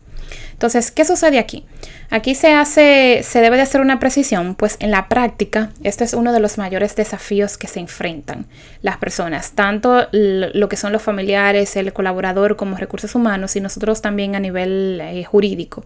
Entonces, 0.53 0.91
¿qué 0.91 1.03
sucede 1.03 1.39
aquí? 1.39 1.65
Aquí 2.09 2.35
se 2.35 2.53
hace, 2.53 3.21
se 3.24 3.41
debe 3.41 3.57
de 3.57 3.63
hacer 3.63 3.81
una 3.81 4.00
precisión, 4.00 4.55
pues 4.55 4.77
en 4.79 4.91
la 4.91 5.09
práctica, 5.09 5.71
este 5.83 6.03
es 6.03 6.13
uno 6.13 6.31
de 6.31 6.39
los 6.39 6.57
mayores 6.57 6.95
desafíos 6.95 7.57
que 7.57 7.67
se 7.67 7.79
enfrentan 7.79 8.45
las 8.81 8.97
personas, 8.97 9.51
tanto 9.51 10.07
lo 10.12 10.69
que 10.69 10.77
son 10.77 10.93
los 10.93 11.01
familiares, 11.01 11.75
el 11.75 11.93
colaborador 11.93 12.55
como 12.55 12.77
recursos 12.77 13.15
humanos 13.15 13.55
y 13.55 13.62
nosotros 13.62 14.01
también 14.01 14.35
a 14.35 14.39
nivel 14.39 15.01
eh, 15.01 15.24
jurídico. 15.24 15.83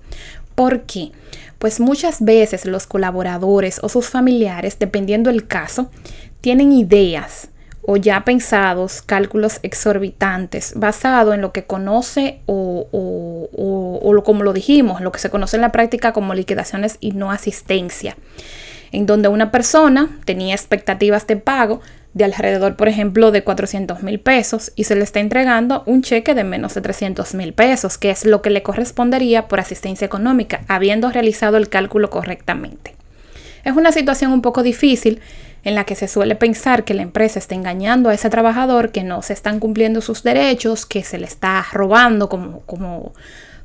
¿Por 0.55 0.81
qué? 0.81 1.11
Pues 1.57 1.79
muchas 1.79 2.23
veces 2.23 2.65
los 2.65 2.85
colaboradores 2.85 3.79
o 3.81 3.89
sus 3.89 4.09
familiares, 4.09 4.77
dependiendo 4.77 5.29
del 5.29 5.47
caso, 5.47 5.89
tienen 6.41 6.71
ideas 6.71 7.49
o 7.81 7.97
ya 7.97 8.23
pensados 8.23 9.01
cálculos 9.01 9.59
exorbitantes 9.63 10.73
basado 10.75 11.33
en 11.33 11.41
lo 11.41 11.51
que 11.51 11.63
conoce 11.63 12.41
o, 12.45 12.87
como 14.23 14.43
lo 14.43 14.53
dijimos, 14.53 15.01
lo 15.01 15.11
que 15.11 15.19
se 15.19 15.29
conoce 15.29 15.57
en 15.57 15.61
la 15.61 15.71
práctica 15.71 16.13
como 16.13 16.33
liquidaciones 16.33 16.97
y 16.99 17.11
no 17.11 17.31
asistencia, 17.31 18.15
en 18.91 19.05
donde 19.05 19.27
una 19.27 19.51
persona 19.51 20.09
tenía 20.25 20.53
expectativas 20.55 21.27
de 21.27 21.37
pago 21.37 21.81
de 22.13 22.23
alrededor, 22.25 22.75
por 22.75 22.87
ejemplo, 22.87 23.31
de 23.31 23.43
400 23.43 24.01
mil 24.03 24.19
pesos 24.19 24.71
y 24.75 24.85
se 24.85 24.95
le 24.95 25.03
está 25.03 25.19
entregando 25.19 25.83
un 25.85 26.01
cheque 26.01 26.33
de 26.33 26.43
menos 26.43 26.73
de 26.73 26.81
300 26.81 27.35
mil 27.35 27.53
pesos, 27.53 27.97
que 27.97 28.09
es 28.09 28.25
lo 28.25 28.41
que 28.41 28.49
le 28.49 28.63
correspondería 28.63 29.47
por 29.47 29.59
asistencia 29.59 30.05
económica, 30.05 30.61
habiendo 30.67 31.11
realizado 31.11 31.57
el 31.57 31.69
cálculo 31.69 32.09
correctamente. 32.09 32.95
Es 33.63 33.73
una 33.73 33.91
situación 33.91 34.31
un 34.31 34.41
poco 34.41 34.63
difícil 34.63 35.21
en 35.63 35.75
la 35.75 35.83
que 35.83 35.95
se 35.95 36.07
suele 36.07 36.35
pensar 36.35 36.83
que 36.83 36.93
la 36.93 37.01
empresa 37.01 37.37
está 37.37 37.53
engañando 37.53 38.09
a 38.09 38.13
ese 38.13 38.29
trabajador, 38.29 38.91
que 38.91 39.03
no 39.03 39.21
se 39.21 39.33
están 39.33 39.59
cumpliendo 39.59 40.01
sus 40.01 40.23
derechos, 40.23 40.85
que 40.85 41.03
se 41.03 41.17
le 41.17 41.25
está 41.25 41.65
robando, 41.73 42.29
como, 42.29 42.61
como 42.61 43.13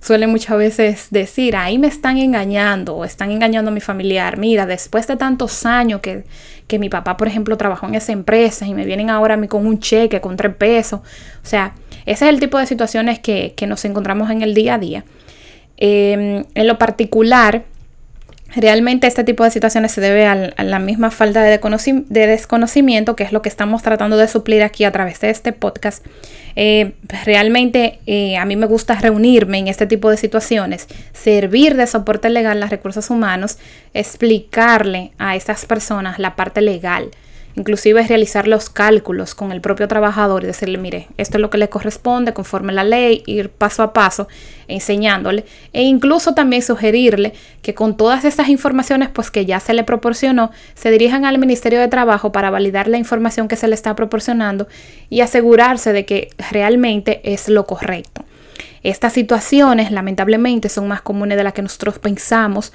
suele 0.04 0.26
muchas 0.26 0.58
veces 0.58 1.06
decir, 1.11 1.56
ahí 1.56 1.78
me 1.78 1.87
están 1.87 2.18
engañando 2.18 2.94
o 2.94 3.06
están 3.06 3.30
engañando 3.30 3.70
a 3.70 3.75
mi 3.75 3.80
familiar. 3.80 4.37
Mira, 4.37 4.66
después 4.66 5.06
de 5.06 5.16
tantos 5.16 5.64
años 5.64 6.02
que, 6.02 6.25
que 6.66 6.78
mi 6.78 6.90
papá, 6.90 7.16
por 7.16 7.26
ejemplo, 7.26 7.56
trabajó 7.56 7.87
en 7.87 7.94
esa 7.94 8.12
empresa 8.12 8.66
y 8.66 8.75
me 8.75 8.84
vienen 8.84 9.08
ahora 9.08 9.34
a 9.34 9.37
mí 9.38 9.49
con 9.49 9.66
un 9.66 9.78
cheque, 9.78 10.20
con 10.20 10.37
tres 10.37 10.54
pesos. 10.56 11.00
O 11.00 11.46
sea, 11.46 11.73
ese 12.04 12.26
es 12.26 12.34
el 12.34 12.38
tipo 12.38 12.58
de 12.58 12.66
situaciones 12.66 13.18
que, 13.18 13.54
que 13.56 13.66
nos 13.66 13.82
encontramos 13.87 14.28
en 14.30 14.42
el 14.42 14.52
día 14.52 14.75
a 14.75 14.78
día. 14.78 15.04
Em, 15.78 16.44
en 16.54 16.66
lo 16.66 16.76
particular, 16.76 17.64
Realmente 18.56 19.06
este 19.06 19.25
tipo 19.25 19.42
de 19.42 19.50
situaciones 19.50 19.92
se 19.92 20.00
debe 20.00 20.26
a 20.26 20.62
la 20.62 20.78
misma 20.78 21.11
falta 21.11 21.42
de, 21.42 21.58
desconocimiento, 22.08 23.16
que 23.16 23.25
es 23.25 23.32
lo 23.32 23.42
que 23.42 23.49
estamos 23.49 23.82
tratando 23.82 24.16
de 24.16 24.28
suplir 24.28 24.62
aquí 24.62 24.84
a 24.84 24.92
través 24.92 25.20
de 25.20 25.30
este 25.30 25.52
podcast. 25.52 26.04
Eh, 26.56 26.92
realmente 27.25 27.99
eh, 28.06 28.37
a 28.37 28.44
mí 28.44 28.54
me 28.54 28.66
gusta 28.66 28.94
reunirme 28.94 29.58
en 29.58 29.66
este 29.66 29.87
tipo 29.87 30.08
de 30.08 30.16
situaciones, 30.16 30.87
servir 31.12 31.76
de 31.76 31.87
soporte 31.88 32.30
legal 32.30 32.58
a 32.58 32.61
los 32.61 32.70
recursos 32.70 33.11
humanos, 33.11 33.58
explicarle 33.92 35.11
a 35.18 35.34
estas 35.34 35.66
personas 35.66 36.20
la 36.20 36.37
parte 36.37 36.61
legal 36.61 37.11
inclusive 37.56 38.06
realizar 38.06 38.49
los 38.49 38.68
cálculos 38.68 39.34
con 39.34 39.52
el 39.52 39.61
propio 39.61 39.88
trabajador 39.88 40.42
y 40.42 40.46
decirle, 40.46 40.78
mire, 40.78 41.08
esto 41.16 41.38
es 41.38 41.40
lo 41.40 41.50
que 41.50 41.58
le 41.58 41.68
corresponde 41.68 42.32
conforme 42.32 42.73
la 42.73 42.84
ley, 42.84 43.23
ir 43.26 43.50
paso 43.50 43.82
a 43.82 43.92
paso 43.92 44.28
enseñándole 44.66 45.44
e 45.73 45.82
incluso 45.82 46.34
también 46.34 46.62
sugerirle 46.62 47.32
que 47.62 47.75
con 47.75 47.96
todas 47.96 48.25
estas 48.25 48.49
informaciones 48.49 49.08
pues 49.11 49.30
que 49.30 49.46
ya 49.46 49.61
se 49.61 49.75
le 49.75 49.84
proporcionó, 49.84 50.50
se 50.75 50.90
dirijan 50.90 51.25
al 51.25 51.38
Ministerio 51.38 51.80
de 51.80 51.88
Trabajo 51.88 52.32
para 52.32 52.50
validar 52.50 52.88
la 52.88 52.99
información 52.99 53.49
que 53.49 53.56
se 53.56 53.68
le 53.68 53.75
está 53.75 53.94
proporcionando 53.94 54.66
y 55.11 55.20
asegurarse 55.20 55.92
de 55.92 56.04
que 56.04 56.30
realmente 56.50 57.20
es 57.25 57.49
lo 57.49 57.66
correcto. 57.66 58.25
Estas 58.82 59.14
situaciones 59.14 59.90
lamentablemente 59.90 60.68
son 60.68 60.88
más 60.88 61.00
comunes 61.00 61.38
de 61.38 61.44
las 61.44 61.54
que 61.54 61.62
nosotros 61.62 61.99
pensamos 61.99 62.73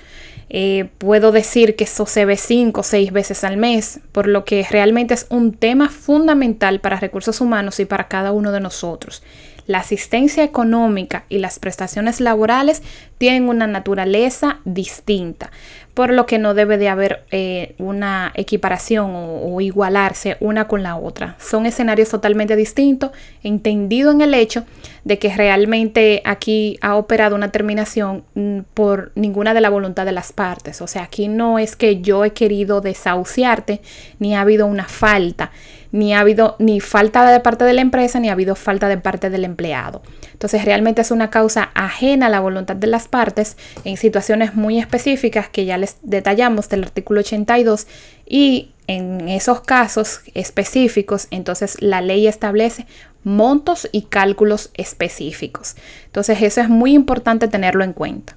eh, 0.50 0.90
puedo 0.98 1.32
decir 1.32 1.76
que 1.76 1.84
eso 1.84 2.06
se 2.08 2.26
ve 2.26 2.36
cinco 2.36 2.82
o 2.82 2.84
seis 2.84 3.12
veces 3.12 3.44
al 3.44 3.58
mes, 3.58 4.00
por 4.12 4.28
lo 4.28 4.46
que 4.46 4.66
realmente 4.70 5.14
es 5.14 5.28
un 5.30 5.54
tema 5.54 5.90
fundamental 5.90 6.80
para 6.80 7.00
recursos 7.00 7.40
humanos 7.40 7.80
y 7.80 7.86
para 7.86 8.08
cada 8.08 8.32
uno 8.32 8.52
de 8.52 8.60
nosotros. 8.60 9.22
La 9.70 9.78
asistencia 9.78 10.44
económica 10.44 11.26
y 11.30 11.38
las 11.38 11.60
prestaciones 11.60 12.22
laborales 12.22 12.82
tienen 13.20 13.48
una 13.48 13.68
naturaleza 13.68 14.62
distinta, 14.66 15.52
por 15.94 16.12
lo 16.12 16.26
que 16.26 16.40
no 16.40 16.56
debe 16.56 16.80
de 16.80 16.90
haber 16.90 17.24
eh, 17.30 17.76
una 17.78 18.32
equiparación 18.34 19.12
o, 19.14 19.62
igualarse 19.62 20.38
una 20.40 20.68
con 20.68 20.82
la 20.82 20.96
otra. 20.96 21.36
Son 21.38 21.68
escenarios 21.68 22.10
totalmente 22.10 22.56
distintos, 22.56 23.12
entendido 23.44 24.10
en 24.10 24.22
el 24.22 24.34
hecho 24.34 24.66
de 25.04 25.20
que 25.20 25.36
realmente 25.36 26.24
aquí 26.26 26.80
ha 26.82 26.96
operado 26.96 27.36
una 27.36 27.52
terminación 27.52 28.24
mm, 28.34 28.62
por 28.74 29.12
ninguna 29.14 29.54
de 29.54 29.62
la 29.62 29.70
voluntad 29.70 30.08
de 30.08 30.14
las 30.14 30.34
partes. 30.34 30.82
O 30.82 30.88
sea, 30.88 31.04
aquí 31.04 31.28
no 31.28 31.60
es 31.60 31.76
que 31.76 32.02
yo 32.02 32.26
he 32.26 32.34
querido 32.34 32.82
desahuciarte, 32.82 33.82
ni 34.18 34.36
ha 34.36 34.42
habido 34.42 34.66
una 34.66 34.86
falta 34.86 35.52
ni 35.92 36.14
ha 36.14 36.20
habido 36.20 36.56
ni 36.60 36.80
falta 36.80 37.30
de 37.30 37.40
parte 37.40 37.66
de 37.66 37.74
la 37.74 37.82
empresa, 37.82 38.20
ni 38.20 38.30
ha 38.30 38.34
habido 38.34 38.56
falta 38.56 38.88
de 38.88 38.98
parte 38.98 39.30
del 39.30 39.46
empleado. 39.46 40.02
Entonces 40.32 40.66
realmente 40.66 41.02
es 41.02 41.12
una 41.12 41.30
causa 41.30 41.72
ajena 41.74 42.28
a 42.28 42.30
la 42.30 42.40
voluntad 42.40 42.76
de 42.76 42.88
las 42.88 43.08
partes 43.08 43.58
en 43.84 43.98
situaciones 43.98 44.56
muy 44.56 44.80
específicas 44.80 45.50
que 45.50 45.66
ya 45.66 45.78
les 45.78 45.98
detallamos 46.02 46.70
del 46.70 46.84
artículo 46.84 47.22
82 47.22 47.88
y 48.26 48.72
en 48.88 49.30
esos 49.30 49.62
casos 49.62 50.22
específicos, 50.34 51.28
entonces 51.30 51.78
la 51.80 52.02
ley 52.02 52.28
establece 52.28 52.88
montos 53.24 53.88
y 53.92 54.04
cálculos 54.04 54.72
específicos. 54.74 55.76
Entonces 56.06 56.42
eso 56.42 56.62
es 56.62 56.70
muy 56.70 56.94
importante 56.94 57.48
tenerlo 57.48 57.84
en 57.84 57.94
cuenta. 57.94 58.36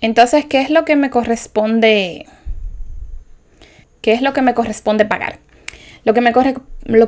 Entonces, 0.00 0.46
¿qué 0.46 0.60
es 0.62 0.70
lo 0.70 0.84
que 0.84 0.96
me 0.96 1.10
corresponde? 1.10 2.26
¿Qué 4.00 4.12
es 4.12 4.22
lo 4.22 4.32
que 4.32 4.42
me 4.42 4.54
corresponde 4.54 5.04
pagar? 5.04 5.38
Lo 6.04 6.14
que, 6.14 6.20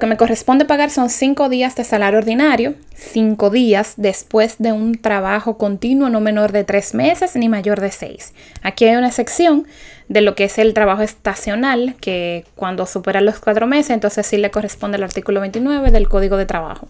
me 0.06 0.16
corresponde 0.16 0.64
pagar 0.66 0.90
son 0.90 1.08
cinco 1.08 1.48
días 1.48 1.74
de 1.74 1.84
salario 1.84 2.18
ordinario, 2.18 2.74
cinco 2.94 3.48
días 3.48 3.94
después 3.96 4.56
de 4.58 4.72
un 4.72 5.00
trabajo 5.00 5.56
continuo 5.56 6.10
no 6.10 6.20
menor 6.20 6.52
de 6.52 6.64
tres 6.64 6.94
meses 6.94 7.34
ni 7.34 7.48
mayor 7.48 7.80
de 7.80 7.90
seis. 7.90 8.34
Aquí 8.62 8.84
hay 8.84 8.96
una 8.96 9.10
sección 9.10 9.66
de 10.08 10.20
lo 10.20 10.34
que 10.34 10.44
es 10.44 10.58
el 10.58 10.74
trabajo 10.74 11.00
estacional, 11.00 11.94
que 12.00 12.44
cuando 12.56 12.84
supera 12.84 13.20
los 13.20 13.38
cuatro 13.38 13.66
meses, 13.66 13.90
entonces 13.90 14.26
sí 14.26 14.36
le 14.36 14.50
corresponde 14.50 14.98
el 14.98 15.04
artículo 15.04 15.40
29 15.40 15.90
del 15.92 16.08
Código 16.08 16.36
de 16.36 16.46
Trabajo, 16.46 16.88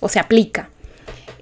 o 0.00 0.08
se 0.08 0.18
aplica. 0.18 0.70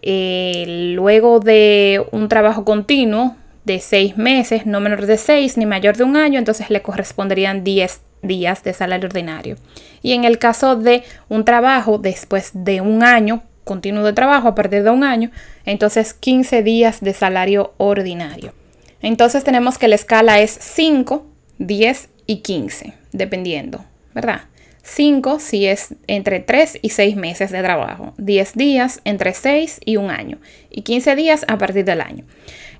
Eh, 0.02 0.94
luego 0.96 1.38
de 1.38 2.04
un 2.10 2.28
trabajo 2.28 2.64
continuo, 2.64 3.36
de 3.64 3.80
seis 3.80 4.16
meses, 4.16 4.66
no 4.66 4.80
menor 4.80 5.04
de 5.04 5.18
seis 5.18 5.58
ni 5.58 5.66
mayor 5.66 5.96
de 5.96 6.04
un 6.04 6.16
año, 6.16 6.38
entonces 6.38 6.70
le 6.70 6.80
corresponderían 6.80 7.62
10 7.62 8.00
días 8.22 8.62
de 8.64 8.72
salario 8.72 9.08
ordinario. 9.08 9.56
Y 10.02 10.12
en 10.12 10.24
el 10.24 10.38
caso 10.38 10.76
de 10.76 11.02
un 11.28 11.44
trabajo 11.44 11.98
después 11.98 12.50
de 12.54 12.80
un 12.80 13.02
año 13.02 13.42
continuo 13.68 14.02
de 14.02 14.14
trabajo 14.14 14.48
a 14.48 14.54
partir 14.54 14.82
de 14.82 14.90
un 14.90 15.04
año, 15.04 15.30
entonces 15.66 16.14
15 16.14 16.62
días 16.62 17.00
de 17.02 17.12
salario 17.12 17.74
ordinario. 17.76 18.54
Entonces 19.02 19.44
tenemos 19.44 19.78
que 19.78 19.88
la 19.88 19.94
escala 19.94 20.40
es 20.40 20.50
5, 20.50 21.24
10 21.58 22.08
y 22.26 22.36
15, 22.38 22.94
dependiendo, 23.12 23.84
¿verdad? 24.14 24.40
5 24.82 25.38
si 25.38 25.66
es 25.66 25.94
entre 26.06 26.40
3 26.40 26.78
y 26.80 26.88
6 26.88 27.16
meses 27.16 27.50
de 27.50 27.62
trabajo, 27.62 28.14
10 28.16 28.54
días 28.54 29.00
entre 29.04 29.34
6 29.34 29.80
y 29.84 29.98
un 29.98 30.10
año 30.10 30.38
y 30.70 30.82
15 30.82 31.14
días 31.14 31.44
a 31.46 31.58
partir 31.58 31.84
del 31.84 32.00
año. 32.00 32.24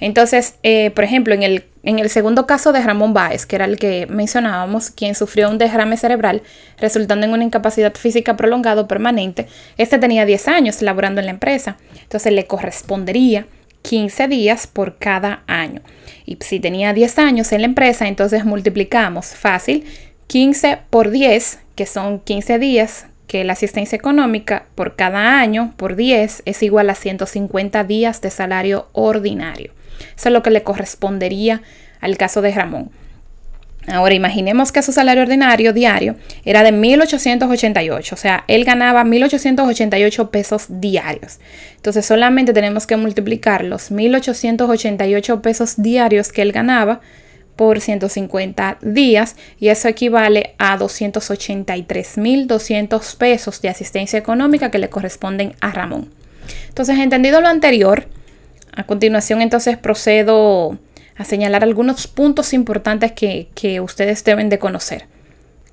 Entonces, 0.01 0.59
eh, 0.63 0.91
por 0.91 1.05
ejemplo, 1.05 1.35
en 1.35 1.43
el, 1.43 1.65
en 1.89 1.99
el 1.99 2.11
segundo 2.11 2.47
caso 2.47 2.73
de 2.73 2.83
Ramón 2.83 3.15
Báez, 3.15 3.47
que 3.47 3.57
era 3.57 3.65
el 3.65 3.79
que 3.79 4.07
mencionábamos, 4.07 4.91
quien 4.91 5.15
sufrió 5.15 5.49
un 5.49 5.57
derrame 5.57 5.97
cerebral 5.97 6.43
resultando 6.77 7.25
en 7.25 7.33
una 7.33 7.45
incapacidad 7.45 7.95
física 7.95 8.37
prolongada 8.37 8.83
o 8.83 8.87
permanente, 8.87 9.47
este 9.79 9.97
tenía 9.97 10.27
10 10.27 10.49
años 10.49 10.83
laborando 10.83 11.21
en 11.21 11.25
la 11.25 11.33
empresa. 11.33 11.79
Entonces 12.03 12.31
le 12.35 12.47
correspondería 12.47 13.47
15 13.81 14.29
días 14.29 14.67
por 14.67 14.99
cada 14.99 15.45
año. 15.47 15.81
Y 16.27 16.37
si 16.41 16.61
tenía 16.61 16.93
10 16.93 17.19
años 17.21 17.53
en 17.53 17.63
la 17.63 17.69
empresa, 17.69 18.07
entonces 18.07 18.45
multiplicamos 18.45 19.29
fácil 19.29 19.87
15 20.27 20.81
por 20.91 21.09
10, 21.09 21.59
que 21.75 21.87
son 21.87 22.21
15 22.21 22.59
días, 22.59 23.07
que 23.27 23.45
la 23.45 23.55
asistencia 23.55 23.97
económica 23.97 24.67
por 24.75 24.95
cada 24.95 25.41
año 25.41 25.73
por 25.79 25.97
10 25.97 26.43
es 26.45 26.63
igual 26.63 26.91
a 26.91 26.95
150 26.95 27.83
días 27.85 28.21
de 28.21 28.29
salario 28.29 28.89
ordinario. 28.93 29.78
Eso 30.17 30.29
es 30.29 30.33
lo 30.33 30.43
que 30.43 30.51
le 30.51 30.63
correspondería 30.63 31.63
al 32.01 32.17
caso 32.17 32.43
de 32.43 32.53
Ramón. 32.53 32.91
Ahora 33.91 34.15
imaginemos 34.15 34.71
que 34.71 34.83
su 34.83 34.93
salario 34.93 35.23
ordinario 35.23 35.73
diario 35.73 36.17
era 36.45 36.63
de 36.63 36.73
1.888, 36.73 38.13
o 38.13 38.17
sea, 38.17 38.45
él 38.47 38.65
ganaba 38.65 39.03
1.888 39.05 40.29
pesos 40.29 40.67
diarios. 40.69 41.39
Entonces 41.77 42.05
solamente 42.05 42.53
tenemos 42.53 42.87
que 42.87 42.99
multiplicar 42.99 43.65
los 43.65 43.91
1.888 43.91 45.41
pesos 45.41 45.77
diarios 45.79 46.33
que 46.33 46.43
él 46.43 46.53
ganaba 46.53 47.01
por 47.57 47.81
150 47.81 48.77
días 48.83 49.37
y 49.59 49.69
eso 49.69 49.89
equivale 49.89 50.55
a 50.59 50.79
283.200 50.79 53.17
pesos 53.17 53.63
de 53.63 53.71
asistencia 53.71 54.19
económica 54.19 54.71
que 54.71 54.79
le 54.79 54.91
corresponden 54.91 55.55
a 55.61 55.73
Ramón. 55.73 56.11
Entonces, 56.69 56.99
entendido 56.99 57.41
lo 57.41 57.49
anterior, 57.49 58.07
a 58.75 58.85
continuación 58.85 59.43
entonces 59.43 59.77
procedo 59.77 60.79
a 61.17 61.25
señalar 61.25 61.65
algunos 61.65 62.07
puntos 62.07 62.53
importantes 62.53 63.13
que, 63.13 63.49
que 63.55 63.81
ustedes 63.81 64.23
deben 64.25 64.49
de 64.49 64.59
conocer. 64.59 65.07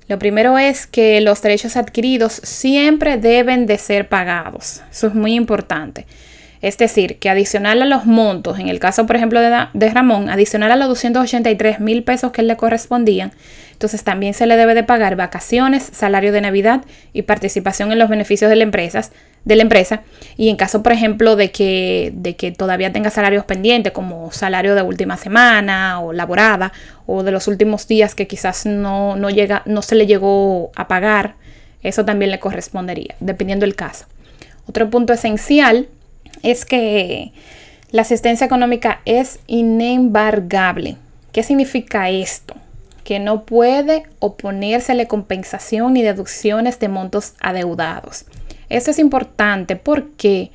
Lo 0.08 0.18
primero 0.18 0.56
es 0.58 0.86
que 0.86 1.20
los 1.20 1.42
derechos 1.42 1.76
adquiridos 1.76 2.32
siempre 2.32 3.16
deben 3.16 3.66
de 3.66 3.78
ser 3.78 4.08
pagados. 4.08 4.82
Eso 4.90 5.08
es 5.08 5.14
muy 5.14 5.34
importante. 5.34 6.06
Es 6.62 6.78
decir, 6.78 7.18
que 7.18 7.28
adicional 7.28 7.82
a 7.82 7.84
los 7.84 8.06
montos, 8.06 8.58
en 8.58 8.68
el 8.68 8.78
caso 8.78 9.06
por 9.06 9.16
ejemplo 9.16 9.40
de, 9.40 9.90
Ramón, 9.90 10.28
adicional 10.28 10.72
a 10.72 10.76
los 10.76 10.88
283 10.88 11.80
mil 11.80 12.02
pesos 12.02 12.32
que 12.32 12.42
le 12.42 12.56
correspondían, 12.56 13.32
entonces 13.72 14.04
también 14.04 14.32
se 14.32 14.46
le 14.46 14.56
debe 14.56 14.74
de 14.74 14.82
pagar 14.82 15.16
vacaciones, 15.16 15.82
salario 15.92 16.32
de 16.32 16.40
Navidad 16.40 16.82
y 17.12 17.22
participación 17.22 17.92
en 17.92 17.98
los 17.98 18.08
beneficios 18.08 18.48
de 18.48 18.56
la 18.56 18.62
empresa, 18.62 19.02
de 19.44 19.54
la 19.54 19.62
empresa. 19.62 20.02
Y 20.38 20.48
en 20.48 20.56
caso, 20.56 20.82
por 20.82 20.92
ejemplo, 20.92 21.36
de 21.36 21.50
que, 21.50 22.10
de 22.14 22.36
que 22.36 22.52
todavía 22.52 22.90
tenga 22.92 23.10
salarios 23.10 23.44
pendientes, 23.44 23.92
como 23.92 24.32
salario 24.32 24.74
de 24.74 24.80
última 24.80 25.18
semana 25.18 26.00
o 26.00 26.14
laborada, 26.14 26.72
o 27.04 27.22
de 27.22 27.32
los 27.32 27.48
últimos 27.48 27.86
días 27.86 28.14
que 28.14 28.26
quizás 28.26 28.64
no, 28.64 29.14
no, 29.14 29.28
llega, 29.28 29.62
no 29.66 29.82
se 29.82 29.94
le 29.94 30.06
llegó 30.06 30.72
a 30.74 30.88
pagar, 30.88 31.34
eso 31.82 32.06
también 32.06 32.30
le 32.30 32.40
correspondería, 32.40 33.14
dependiendo 33.20 33.66
del 33.66 33.76
caso. 33.76 34.06
Otro 34.66 34.88
punto 34.88 35.12
esencial 35.12 35.86
es 36.42 36.64
que 36.64 37.32
la 37.90 38.02
asistencia 38.02 38.46
económica 38.46 39.00
es 39.04 39.38
inembargable. 39.46 40.96
¿Qué 41.32 41.42
significa 41.42 42.10
esto? 42.10 42.54
Que 43.04 43.18
no 43.18 43.44
puede 43.44 44.04
oponérsele 44.18 45.06
compensación 45.06 45.92
ni 45.92 46.02
deducciones 46.02 46.78
de 46.80 46.88
montos 46.88 47.34
adeudados. 47.40 48.24
Esto 48.68 48.90
es 48.90 48.98
importante 48.98 49.76
porque 49.76 50.50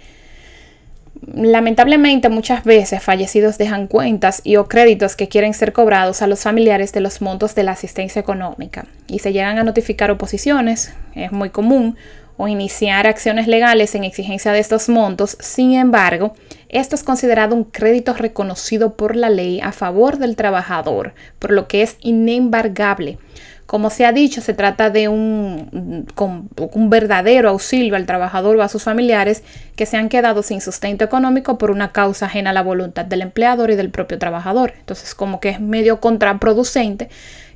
lamentablemente 1.34 2.30
muchas 2.30 2.63
veces 2.63 3.04
fallecidos 3.04 3.58
dejan 3.58 3.88
cuentas 3.88 4.41
y 4.44 4.56
o 4.56 4.67
créditos 4.67 5.15
que 5.15 5.28
quieren 5.28 5.54
ser 5.54 5.72
cobrados 5.72 6.22
a 6.22 6.28
los 6.28 6.41
familiares 6.41 6.94
de 6.94 7.02
los 7.02 7.22
montos 7.22 7.54
de 7.54 7.63
la 7.63 7.74
asistencia 7.74 8.20
económica 8.20 8.86
y 9.08 9.20
se 9.20 9.32
llegan 9.32 9.60
a 9.60 9.63
notificar 9.63 10.10
oposiciones, 10.10 10.94
es 11.15 11.32
muy 11.32 11.50
común, 11.50 11.96
o 12.41 12.47
iniciar 12.47 13.06
acciones 13.06 13.45
legales 13.45 13.93
en 13.93 14.04
exigencia 14.04 14.51
de 14.51 14.58
estos 14.58 14.89
montos. 14.89 15.38
Sin 15.39 15.73
embargo, 15.73 16.34
esto 16.69 16.95
es 16.95 17.04
considerado 17.04 17.56
un 17.56 17.65
crédito 17.65 18.15
reconocido 18.15 18.95
por 18.95 19.15
la 19.15 19.30
ley 19.30 19.62
a 19.62 19.71
favor 19.71 20.17
del 20.17 20.36
trabajador, 20.36 21.13
por 21.38 21.51
lo 21.51 21.67
que 21.67 21.84
es 21.84 21.97
inembargable. 21.99 23.19
Como 23.67 23.91
se 23.91 24.08
ha 24.08 24.12
dicho, 24.12 24.41
se 24.41 24.56
trata 24.56 24.89
de 24.89 25.08
un, 25.08 26.08
un, 26.17 26.89
verdadero 26.89 27.49
auxilio 27.49 27.95
al 27.95 28.08
trabajador 28.08 28.58
o 28.58 28.63
a 28.63 28.69
sus 28.69 28.82
familiares 28.82 29.43
que 29.75 29.86
se 29.86 29.97
han 29.97 30.10
quedado 30.10 30.41
sin 30.41 30.62
sustento 30.62 31.06
económico 31.06 31.60
por 31.60 31.69
una 31.69 31.91
causa 31.91 32.25
ajena 32.25 32.49
a 32.49 32.54
la 32.54 32.63
voluntad 32.63 33.06
del 33.06 33.21
empleador 33.21 33.69
y 33.69 33.75
del 33.75 33.91
propio 33.91 34.17
trabajador. 34.17 34.73
Entonces, 34.80 35.13
como 35.13 35.39
que 35.39 35.49
es 35.49 35.60
medio 35.60 35.99
contraproducente 35.99 37.08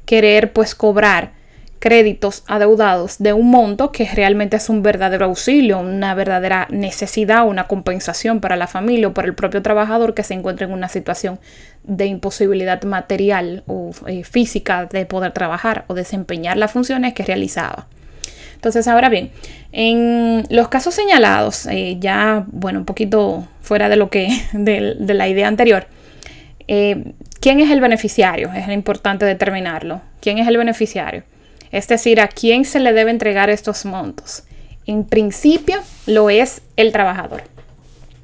querer 0.05 0.53
pues 0.53 0.75
cobrar 0.75 1.31
créditos 1.79 2.43
adeudados 2.47 3.17
de 3.19 3.33
un 3.33 3.49
monto 3.51 3.91
que 3.91 4.05
realmente 4.05 4.57
es 4.57 4.69
un 4.69 4.81
verdadero 4.81 5.25
auxilio, 5.25 5.79
una 5.79 6.13
verdadera 6.15 6.67
necesidad, 6.71 7.47
una 7.47 7.67
compensación 7.67 8.39
para 8.39 8.55
la 8.55 8.67
familia 8.67 9.07
o 9.07 9.13
para 9.13 9.27
el 9.27 9.35
propio 9.35 9.61
trabajador 9.61 10.13
que 10.13 10.23
se 10.23 10.33
encuentra 10.33 10.65
en 10.65 10.73
una 10.73 10.89
situación 10.89 11.39
de 11.83 12.05
imposibilidad 12.07 12.81
material 12.83 13.63
o 13.67 13.91
eh, 14.07 14.23
física 14.23 14.85
de 14.85 15.05
poder 15.05 15.31
trabajar 15.31 15.85
o 15.88 15.93
desempeñar 15.93 16.57
las 16.57 16.71
funciones 16.71 17.13
que 17.13 17.23
realizaba. 17.23 17.88
Entonces, 18.55 18.88
ahora 18.88 19.09
bien, 19.09 19.29
en 19.71 20.43
los 20.49 20.69
casos 20.69 20.95
señalados, 20.95 21.67
eh, 21.67 21.97
ya, 21.99 22.45
bueno, 22.47 22.79
un 22.79 22.85
poquito 22.85 23.47
fuera 23.61 23.89
de 23.89 23.95
lo 23.95 24.09
que, 24.09 24.29
de, 24.53 24.95
la 25.13 25.27
idea 25.27 25.47
anterior, 25.47 25.85
eh, 26.67 27.13
¿quién 27.41 27.59
es 27.59 27.69
el 27.69 27.79
beneficiario? 27.79 28.51
Es 28.53 28.67
importante 28.69 29.23
determinarlo. 29.23 30.01
¿Quién 30.19 30.39
es 30.39 30.47
el 30.47 30.57
beneficiario? 30.57 31.23
Es 31.75 31.89
decir, 31.89 32.21
a 32.21 32.29
quién 32.29 32.63
se 32.63 32.79
le 32.79 32.93
debe 32.93 33.11
entregar 33.11 33.49
estos 33.49 33.83
montos. 33.83 34.43
En 34.85 35.03
principio 35.03 35.81
lo 36.05 36.29
es 36.29 36.61
el 36.77 36.93
trabajador. 36.93 37.43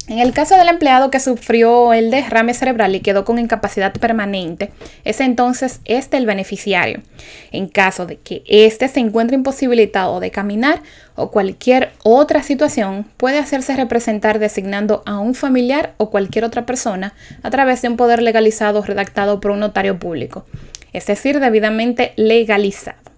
En 0.08 0.20
el 0.20 0.32
caso 0.32 0.56
del 0.56 0.68
empleado 0.68 1.10
que 1.10 1.20
sufrió 1.20 1.92
el 1.92 2.10
derrame 2.10 2.54
cerebral 2.54 2.94
y 2.94 3.00
quedó 3.00 3.26
con 3.26 3.38
incapacidad 3.38 3.92
permanente, 3.92 4.72
es 5.04 5.20
entonces 5.20 5.80
este 5.84 6.16
el 6.16 6.24
beneficiario. 6.24 7.02
En 7.50 7.68
caso 7.68 8.06
de 8.06 8.16
que 8.16 8.42
éste 8.46 8.88
se 8.88 9.00
encuentre 9.00 9.36
imposibilitado 9.36 10.18
de 10.18 10.30
caminar 10.30 10.82
o 11.14 11.30
cualquier 11.30 11.92
otra 12.04 12.42
situación, 12.42 13.04
puede 13.18 13.38
hacerse 13.38 13.76
representar 13.76 14.38
designando 14.38 15.02
a 15.04 15.18
un 15.18 15.34
familiar 15.34 15.92
o 15.98 16.08
cualquier 16.08 16.46
otra 16.46 16.64
persona 16.64 17.12
a 17.42 17.50
través 17.50 17.82
de 17.82 17.88
un 17.88 17.98
poder 17.98 18.22
legalizado 18.22 18.82
redactado 18.82 19.40
por 19.40 19.50
un 19.50 19.60
notario 19.60 19.98
público, 19.98 20.46
es 20.94 21.04
decir, 21.04 21.38
debidamente 21.38 22.14
legalizado. 22.16 23.11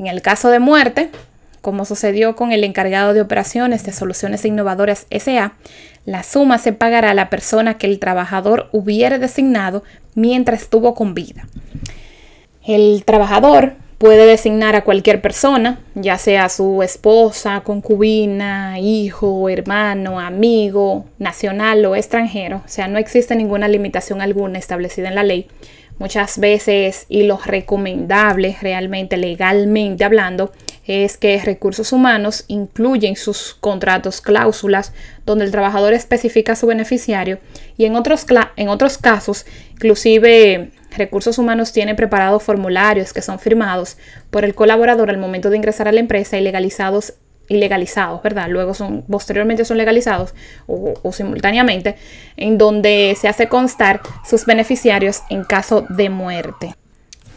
En 0.00 0.06
el 0.06 0.22
caso 0.22 0.48
de 0.48 0.60
muerte, 0.60 1.10
como 1.60 1.84
sucedió 1.84 2.34
con 2.34 2.52
el 2.52 2.64
encargado 2.64 3.12
de 3.12 3.20
operaciones 3.20 3.84
de 3.84 3.92
Soluciones 3.92 4.46
Innovadoras 4.46 5.06
SA, 5.10 5.52
la 6.06 6.22
suma 6.22 6.56
se 6.56 6.72
pagará 6.72 7.10
a 7.10 7.14
la 7.14 7.28
persona 7.28 7.76
que 7.76 7.86
el 7.86 7.98
trabajador 7.98 8.70
hubiere 8.72 9.18
designado 9.18 9.84
mientras 10.14 10.62
estuvo 10.62 10.94
con 10.94 11.12
vida. 11.12 11.46
El 12.66 13.04
trabajador 13.04 13.74
puede 13.98 14.24
designar 14.24 14.74
a 14.74 14.84
cualquier 14.84 15.20
persona, 15.20 15.80
ya 15.94 16.16
sea 16.16 16.48
su 16.48 16.82
esposa, 16.82 17.60
concubina, 17.60 18.80
hijo, 18.80 19.50
hermano, 19.50 20.18
amigo, 20.18 21.04
nacional 21.18 21.84
o 21.84 21.94
extranjero. 21.94 22.62
O 22.64 22.68
sea, 22.68 22.88
no 22.88 22.98
existe 22.98 23.36
ninguna 23.36 23.68
limitación 23.68 24.22
alguna 24.22 24.58
establecida 24.58 25.08
en 25.08 25.14
la 25.14 25.24
ley 25.24 25.46
muchas 26.00 26.38
veces 26.38 27.06
y 27.08 27.22
lo 27.24 27.36
recomendable 27.36 28.56
realmente 28.60 29.16
legalmente 29.16 30.02
hablando 30.02 30.50
es 30.86 31.18
que 31.18 31.40
recursos 31.44 31.92
humanos 31.92 32.44
incluyen 32.48 33.14
sus 33.14 33.54
contratos 33.54 34.20
cláusulas 34.22 34.92
donde 35.26 35.44
el 35.44 35.52
trabajador 35.52 35.92
especifica 35.92 36.54
a 36.54 36.56
su 36.56 36.66
beneficiario 36.66 37.38
y 37.76 37.84
en 37.84 37.94
otros, 37.94 38.26
en 38.56 38.68
otros 38.68 38.96
casos 38.96 39.44
inclusive 39.72 40.72
recursos 40.96 41.38
humanos 41.38 41.72
tiene 41.72 41.94
preparados 41.94 42.42
formularios 42.42 43.12
que 43.12 43.22
son 43.22 43.38
firmados 43.38 43.98
por 44.30 44.44
el 44.44 44.54
colaborador 44.54 45.10
al 45.10 45.18
momento 45.18 45.50
de 45.50 45.58
ingresar 45.58 45.86
a 45.86 45.92
la 45.92 46.00
empresa 46.00 46.38
y 46.38 46.42
legalizados 46.42 47.12
ilegalizados, 47.50 48.22
¿verdad? 48.22 48.48
Luego 48.48 48.72
son, 48.72 49.02
posteriormente 49.02 49.64
son 49.66 49.76
legalizados 49.76 50.34
o, 50.66 51.12
simultáneamente, 51.12 51.96
en 52.36 52.56
donde 52.56 53.16
se 53.20 53.28
hace 53.28 53.48
constar 53.48 54.00
sus 54.24 54.46
beneficiarios 54.46 55.22
en 55.28 55.44
caso 55.44 55.84
de 55.90 56.08
muerte. 56.08 56.74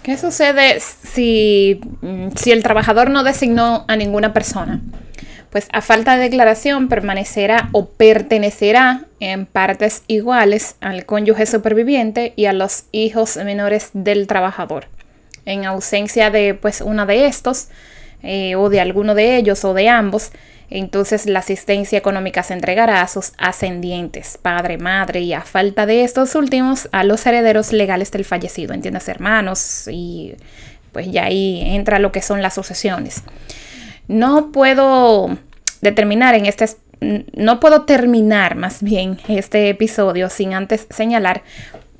¿Qué 0.04 0.18
sucede 0.18 0.80
si, 0.80 1.82
mm, 2.02 2.30
si 2.36 2.52
el 2.52 2.62
trabajador 2.62 3.10
no 3.10 3.24
designó 3.24 3.86
a 3.88 3.96
ninguna 3.96 4.34
persona? 4.34 4.82
Pues 5.50 5.68
a 5.72 5.82
falta 5.82 6.16
de 6.16 6.24
declaración 6.24 6.90
permanecerá 6.90 7.70
o 7.74 7.86
pertenecerá 7.86 9.06
en 9.20 9.46
partes 9.46 10.04
iguales 10.08 10.76
al 10.82 11.06
cónyuge 11.06 11.46
superviviente 11.46 12.34
y 12.36 12.46
a 12.46 12.54
los 12.54 12.86
hijos 12.92 13.38
menores 13.38 13.90
del 13.94 14.28
trabajador. 14.28 14.88
En 15.46 15.66
ausencia 15.66 16.30
de 16.30 16.54
pues 16.54 16.82
uno 16.82 17.06
de 17.06 17.26
estos, 17.28 17.68
eh, 18.24 18.56
o 18.56 18.70
de 18.70 18.80
alguno 18.80 19.16
de 19.16 19.38
ellos 19.38 19.64
o 19.66 19.74
de 19.74 19.90
ambos, 19.90 20.32
entonces 20.70 21.28
la 21.28 21.40
asistencia 21.40 21.98
económica 21.98 22.42
se 22.42 22.54
entregará 22.54 23.02
a 23.02 23.08
sus 23.08 23.34
ascendientes, 23.38 24.40
padre, 24.42 24.78
madre 24.78 25.22
y 25.22 25.34
a 25.34 25.42
falta 25.42 25.86
de 25.86 26.04
estos 26.04 26.34
últimos 26.34 26.90
a 26.92 27.04
los 27.04 27.26
herederos 27.28 27.72
legales 27.72 28.12
del 28.12 28.26
fallecido, 28.26 28.74
entiendes, 28.74 29.08
hermanos 29.08 29.88
y 29.92 30.36
pues 30.92 31.12
ya 31.12 31.26
ahí 31.26 31.62
entra 31.64 32.00
lo 32.00 32.12
que 32.12 32.22
son 32.22 32.42
las 32.42 32.56
sucesiones. 32.56 33.24
No 34.08 34.52
puedo 34.52 35.38
determinar 35.82 36.34
en 36.36 36.46
este 36.46 36.66
no 37.36 37.60
puedo 37.60 37.84
terminar 37.84 38.56
más 38.56 38.82
bien 38.82 39.20
este 39.28 39.70
episodio 39.70 40.30
sin 40.30 40.54
antes 40.54 40.88
señalar 40.90 41.44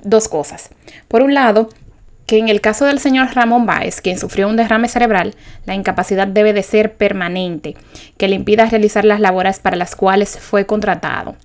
dos 0.02 0.28
cosas. 0.28 0.70
Por 1.08 1.22
un 1.22 1.34
lado, 1.34 1.68
que 2.26 2.38
en 2.38 2.48
el 2.48 2.60
caso 2.60 2.84
del 2.84 2.98
señor 2.98 3.34
Ramón 3.34 3.66
Báez, 3.66 4.00
quien 4.00 4.18
sufrió 4.18 4.48
un 4.48 4.56
derrame 4.56 4.88
cerebral, 4.88 5.34
la 5.66 5.74
incapacidad 5.74 6.26
debe 6.26 6.52
de 6.52 6.62
ser 6.62 6.94
permanente, 6.94 7.76
que 8.16 8.28
le 8.28 8.36
impida 8.36 8.66
realizar 8.66 9.04
las 9.04 9.20
labores 9.20 9.58
para 9.58 9.76
las 9.76 9.94
cuales 9.94 10.38
fue 10.38 10.66
contratado. 10.66 11.36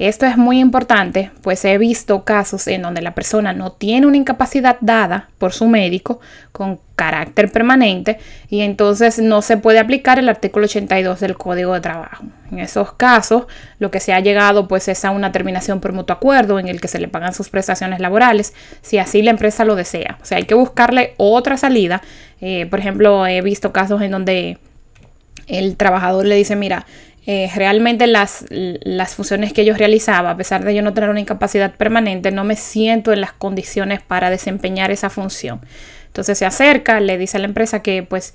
Esto 0.00 0.24
es 0.24 0.38
muy 0.38 0.60
importante, 0.60 1.30
pues 1.42 1.62
he 1.66 1.76
visto 1.76 2.24
casos 2.24 2.66
en 2.68 2.80
donde 2.80 3.02
la 3.02 3.14
persona 3.14 3.52
no 3.52 3.72
tiene 3.72 4.06
una 4.06 4.16
incapacidad 4.16 4.78
dada 4.80 5.28
por 5.36 5.52
su 5.52 5.68
médico 5.68 6.20
con 6.52 6.80
carácter 6.96 7.52
permanente 7.52 8.16
y 8.48 8.62
entonces 8.62 9.18
no 9.18 9.42
se 9.42 9.58
puede 9.58 9.78
aplicar 9.78 10.18
el 10.18 10.30
artículo 10.30 10.64
82 10.64 11.20
del 11.20 11.36
Código 11.36 11.74
de 11.74 11.82
Trabajo. 11.82 12.24
En 12.50 12.60
esos 12.60 12.92
casos, 12.94 13.44
lo 13.78 13.90
que 13.90 14.00
se 14.00 14.14
ha 14.14 14.20
llegado 14.20 14.68
pues 14.68 14.88
es 14.88 15.04
a 15.04 15.10
una 15.10 15.32
terminación 15.32 15.80
por 15.80 15.92
mutuo 15.92 16.16
acuerdo 16.16 16.58
en 16.58 16.68
el 16.68 16.80
que 16.80 16.88
se 16.88 16.98
le 16.98 17.08
pagan 17.08 17.34
sus 17.34 17.50
prestaciones 17.50 18.00
laborales, 18.00 18.54
si 18.80 18.96
así 18.96 19.20
la 19.20 19.32
empresa 19.32 19.66
lo 19.66 19.76
desea. 19.76 20.16
O 20.22 20.24
sea, 20.24 20.38
hay 20.38 20.44
que 20.44 20.54
buscarle 20.54 21.12
otra 21.18 21.58
salida. 21.58 22.00
Eh, 22.40 22.64
por 22.70 22.78
ejemplo, 22.78 23.26
he 23.26 23.42
visto 23.42 23.70
casos 23.70 24.00
en 24.00 24.12
donde 24.12 24.56
el 25.46 25.76
trabajador 25.76 26.24
le 26.24 26.36
dice, 26.36 26.56
mira, 26.56 26.86
eh, 27.32 27.48
realmente 27.54 28.08
las, 28.08 28.44
las 28.50 29.14
funciones 29.14 29.52
que 29.52 29.64
yo 29.64 29.74
realizaba, 29.74 30.30
a 30.30 30.36
pesar 30.36 30.64
de 30.64 30.74
yo 30.74 30.82
no 30.82 30.94
tener 30.94 31.10
una 31.10 31.20
incapacidad 31.20 31.72
permanente, 31.76 32.32
no 32.32 32.42
me 32.42 32.56
siento 32.56 33.12
en 33.12 33.20
las 33.20 33.32
condiciones 33.32 34.02
para 34.02 34.30
desempeñar 34.30 34.90
esa 34.90 35.10
función. 35.10 35.60
Entonces 36.08 36.38
se 36.38 36.44
acerca, 36.44 36.98
le 36.98 37.18
dice 37.18 37.36
a 37.36 37.40
la 37.40 37.46
empresa 37.46 37.82
que 37.82 38.02
pues 38.02 38.34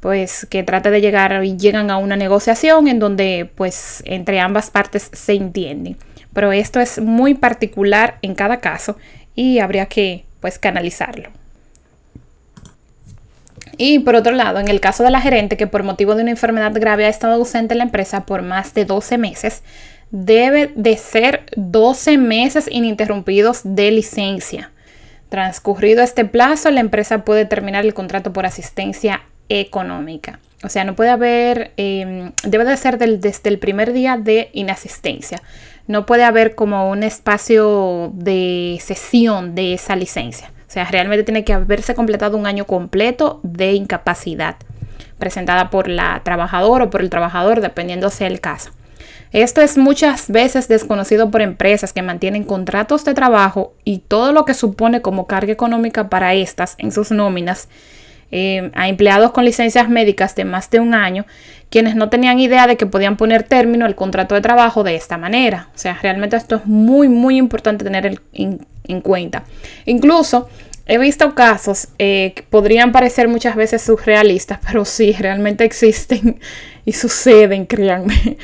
pues 0.00 0.46
que 0.50 0.62
trate 0.62 0.90
de 0.90 1.00
llegar 1.00 1.42
y 1.42 1.56
llegan 1.56 1.90
a 1.90 1.96
una 1.96 2.16
negociación 2.16 2.86
en 2.86 2.98
donde 2.98 3.50
pues 3.54 4.02
entre 4.04 4.40
ambas 4.40 4.70
partes 4.70 5.08
se 5.14 5.32
entienden. 5.32 5.96
Pero 6.34 6.52
esto 6.52 6.80
es 6.80 7.00
muy 7.00 7.32
particular 7.32 8.18
en 8.20 8.34
cada 8.34 8.60
caso 8.60 8.98
y 9.34 9.60
habría 9.60 9.86
que 9.86 10.26
pues 10.40 10.58
canalizarlo. 10.58 11.30
Y 13.76 14.00
por 14.00 14.14
otro 14.14 14.32
lado, 14.32 14.60
en 14.60 14.68
el 14.68 14.80
caso 14.80 15.02
de 15.02 15.10
la 15.10 15.20
gerente 15.20 15.56
que 15.56 15.66
por 15.66 15.82
motivo 15.82 16.14
de 16.14 16.22
una 16.22 16.30
enfermedad 16.30 16.72
grave 16.74 17.06
ha 17.06 17.08
estado 17.08 17.34
ausente 17.34 17.74
en 17.74 17.78
la 17.78 17.84
empresa 17.84 18.24
por 18.26 18.42
más 18.42 18.74
de 18.74 18.84
12 18.84 19.18
meses, 19.18 19.62
debe 20.10 20.72
de 20.76 20.96
ser 20.96 21.46
12 21.56 22.18
meses 22.18 22.68
ininterrumpidos 22.70 23.62
de 23.64 23.90
licencia. 23.90 24.70
Transcurrido 25.28 26.02
este 26.02 26.24
plazo, 26.24 26.70
la 26.70 26.80
empresa 26.80 27.24
puede 27.24 27.44
terminar 27.44 27.84
el 27.84 27.94
contrato 27.94 28.32
por 28.32 28.46
asistencia 28.46 29.22
económica. 29.48 30.38
O 30.62 30.68
sea, 30.68 30.84
no 30.84 30.94
puede 30.94 31.10
haber, 31.10 31.72
em, 31.76 32.32
debe 32.44 32.64
de 32.64 32.76
ser 32.76 32.96
desde 32.98 33.48
el 33.48 33.58
primer 33.58 33.92
día 33.92 34.16
de 34.16 34.50
inasistencia. 34.52 35.42
No 35.86 36.06
puede 36.06 36.24
haber 36.24 36.54
como 36.54 36.88
un 36.88 37.02
espacio 37.02 38.12
de 38.14 38.78
sesión 38.80 39.54
de 39.54 39.74
esa 39.74 39.96
licencia. 39.96 40.53
Sea, 40.74 40.86
realmente 40.86 41.22
tiene 41.22 41.44
que 41.44 41.52
haberse 41.52 41.94
completado 41.94 42.36
un 42.36 42.48
año 42.48 42.64
completo 42.64 43.38
de 43.44 43.74
incapacidad 43.74 44.56
presentada 45.20 45.70
por 45.70 45.86
la 45.86 46.20
trabajadora 46.24 46.86
o 46.86 46.90
por 46.90 47.00
el 47.00 47.10
trabajador, 47.10 47.60
dependiendo 47.60 48.10
sea 48.10 48.26
el 48.26 48.40
caso. 48.40 48.72
Esto 49.30 49.60
es 49.60 49.78
muchas 49.78 50.28
veces 50.32 50.66
desconocido 50.66 51.30
por 51.30 51.42
empresas 51.42 51.92
que 51.92 52.02
mantienen 52.02 52.42
contratos 52.42 53.04
de 53.04 53.14
trabajo 53.14 53.72
y 53.84 53.98
todo 53.98 54.32
lo 54.32 54.44
que 54.44 54.52
supone 54.52 55.00
como 55.00 55.28
carga 55.28 55.52
económica 55.52 56.08
para 56.08 56.34
estas 56.34 56.74
en 56.78 56.90
sus 56.90 57.12
nóminas 57.12 57.68
eh, 58.30 58.70
a 58.74 58.88
empleados 58.88 59.32
con 59.32 59.44
licencias 59.44 59.88
médicas 59.88 60.34
de 60.34 60.44
más 60.44 60.70
de 60.70 60.80
un 60.80 60.94
año, 60.94 61.26
quienes 61.70 61.96
no 61.96 62.08
tenían 62.08 62.38
idea 62.38 62.66
de 62.66 62.76
que 62.76 62.86
podían 62.86 63.16
poner 63.16 63.42
término 63.42 63.84
al 63.84 63.94
contrato 63.94 64.34
de 64.34 64.40
trabajo 64.40 64.84
de 64.84 64.94
esta 64.94 65.18
manera. 65.18 65.68
O 65.74 65.78
sea, 65.78 65.98
realmente 66.00 66.36
esto 66.36 66.56
es 66.56 66.66
muy, 66.66 67.08
muy 67.08 67.36
importante 67.36 67.84
tener 67.84 68.20
en, 68.32 68.66
en 68.84 69.00
cuenta. 69.00 69.44
Incluso 69.86 70.48
he 70.86 70.98
visto 70.98 71.34
casos 71.34 71.88
eh, 71.98 72.32
que 72.34 72.42
podrían 72.42 72.92
parecer 72.92 73.28
muchas 73.28 73.56
veces 73.56 73.82
surrealistas, 73.82 74.58
pero 74.66 74.84
sí, 74.84 75.12
realmente 75.12 75.64
existen 75.64 76.40
y 76.84 76.92
suceden, 76.92 77.66
créanme. 77.66 78.36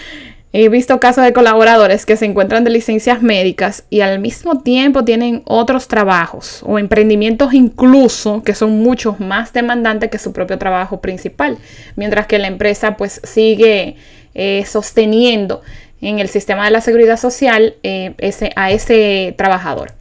He 0.52 0.68
visto 0.68 0.98
casos 0.98 1.22
de 1.22 1.32
colaboradores 1.32 2.04
que 2.04 2.16
se 2.16 2.24
encuentran 2.24 2.64
de 2.64 2.70
licencias 2.70 3.22
médicas 3.22 3.84
y 3.88 4.00
al 4.00 4.18
mismo 4.18 4.62
tiempo 4.62 5.04
tienen 5.04 5.42
otros 5.44 5.86
trabajos 5.86 6.62
o 6.66 6.80
emprendimientos 6.80 7.54
incluso 7.54 8.42
que 8.42 8.56
son 8.56 8.80
mucho 8.80 9.14
más 9.20 9.52
demandantes 9.52 10.10
que 10.10 10.18
su 10.18 10.32
propio 10.32 10.58
trabajo 10.58 11.00
principal, 11.00 11.56
mientras 11.94 12.26
que 12.26 12.38
la 12.38 12.48
empresa 12.48 12.96
pues 12.96 13.20
sigue 13.22 13.94
eh, 14.34 14.64
sosteniendo 14.66 15.62
en 16.00 16.18
el 16.18 16.28
sistema 16.28 16.64
de 16.64 16.72
la 16.72 16.80
seguridad 16.80 17.16
social 17.16 17.76
eh, 17.84 18.14
ese, 18.18 18.50
a 18.56 18.72
ese 18.72 19.34
trabajador. 19.38 19.92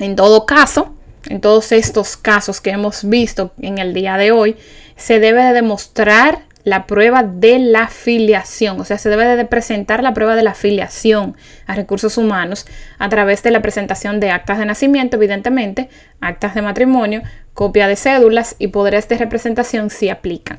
En 0.00 0.16
todo 0.16 0.44
caso, 0.44 0.92
en 1.28 1.40
todos 1.40 1.70
estos 1.70 2.16
casos 2.16 2.60
que 2.60 2.70
hemos 2.70 3.08
visto 3.08 3.52
en 3.60 3.78
el 3.78 3.94
día 3.94 4.16
de 4.16 4.32
hoy, 4.32 4.56
se 4.96 5.20
debe 5.20 5.44
de 5.44 5.52
demostrar 5.52 6.47
la 6.68 6.86
prueba 6.86 7.22
de 7.22 7.58
la 7.58 7.84
afiliación, 7.84 8.80
o 8.80 8.84
sea, 8.84 8.98
se 8.98 9.08
debe 9.08 9.24
de 9.24 9.44
presentar 9.44 10.02
la 10.02 10.14
prueba 10.14 10.36
de 10.36 10.42
la 10.42 10.50
afiliación 10.50 11.36
a 11.66 11.74
recursos 11.74 12.18
humanos 12.18 12.66
a 12.98 13.08
través 13.08 13.42
de 13.42 13.50
la 13.50 13.62
presentación 13.62 14.20
de 14.20 14.30
actas 14.30 14.58
de 14.58 14.66
nacimiento, 14.66 15.16
evidentemente, 15.16 15.88
actas 16.20 16.54
de 16.54 16.62
matrimonio, 16.62 17.22
copia 17.54 17.88
de 17.88 17.96
cédulas 17.96 18.56
y 18.58 18.68
poderes 18.68 19.08
de 19.08 19.18
representación 19.18 19.90
si 19.90 20.08
aplican. 20.08 20.58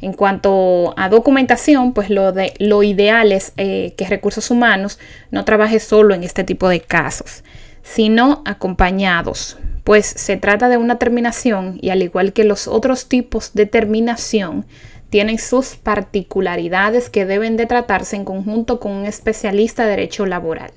En 0.00 0.14
cuanto 0.14 0.94
a 0.96 1.08
documentación, 1.08 1.92
pues 1.92 2.10
lo, 2.10 2.32
de, 2.32 2.54
lo 2.58 2.82
ideal 2.82 3.30
es 3.30 3.52
eh, 3.56 3.94
que 3.96 4.08
recursos 4.08 4.50
humanos 4.50 4.98
no 5.30 5.44
trabaje 5.44 5.78
solo 5.78 6.14
en 6.14 6.24
este 6.24 6.42
tipo 6.42 6.68
de 6.68 6.80
casos 6.80 7.44
sino 7.82 8.42
acompañados, 8.44 9.58
pues 9.84 10.06
se 10.06 10.36
trata 10.36 10.68
de 10.68 10.76
una 10.76 10.98
terminación 10.98 11.78
y 11.80 11.90
al 11.90 12.02
igual 12.02 12.32
que 12.32 12.44
los 12.44 12.68
otros 12.68 13.08
tipos 13.08 13.54
de 13.54 13.66
terminación, 13.66 14.64
tienen 15.12 15.38
sus 15.38 15.76
particularidades 15.76 17.10
que 17.10 17.26
deben 17.26 17.58
de 17.58 17.66
tratarse 17.66 18.16
en 18.16 18.24
conjunto 18.24 18.80
con 18.80 18.92
un 18.92 19.04
especialista 19.04 19.82
de 19.84 19.90
derecho 19.90 20.24
laboral. 20.24 20.70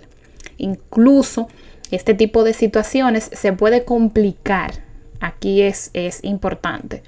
Incluso 0.58 1.48
este 1.90 2.14
tipo 2.14 2.44
de 2.44 2.52
situaciones 2.52 3.30
se 3.32 3.54
puede 3.54 3.86
complicar. 3.86 4.74
Aquí 5.22 5.62
es, 5.62 5.90
es 5.94 6.22
importante 6.26 7.02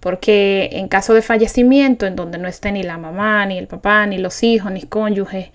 porque 0.00 0.68
en 0.72 0.88
caso 0.88 1.14
de 1.14 1.22
fallecimiento 1.22 2.04
en 2.04 2.16
donde 2.16 2.36
no 2.36 2.48
esté 2.48 2.70
ni 2.70 2.82
la 2.82 2.98
mamá, 2.98 3.46
ni 3.46 3.56
el 3.56 3.66
papá, 3.66 4.04
ni 4.04 4.18
los 4.18 4.42
hijos, 4.42 4.70
ni 4.70 4.82
cónyuges, 4.82 5.48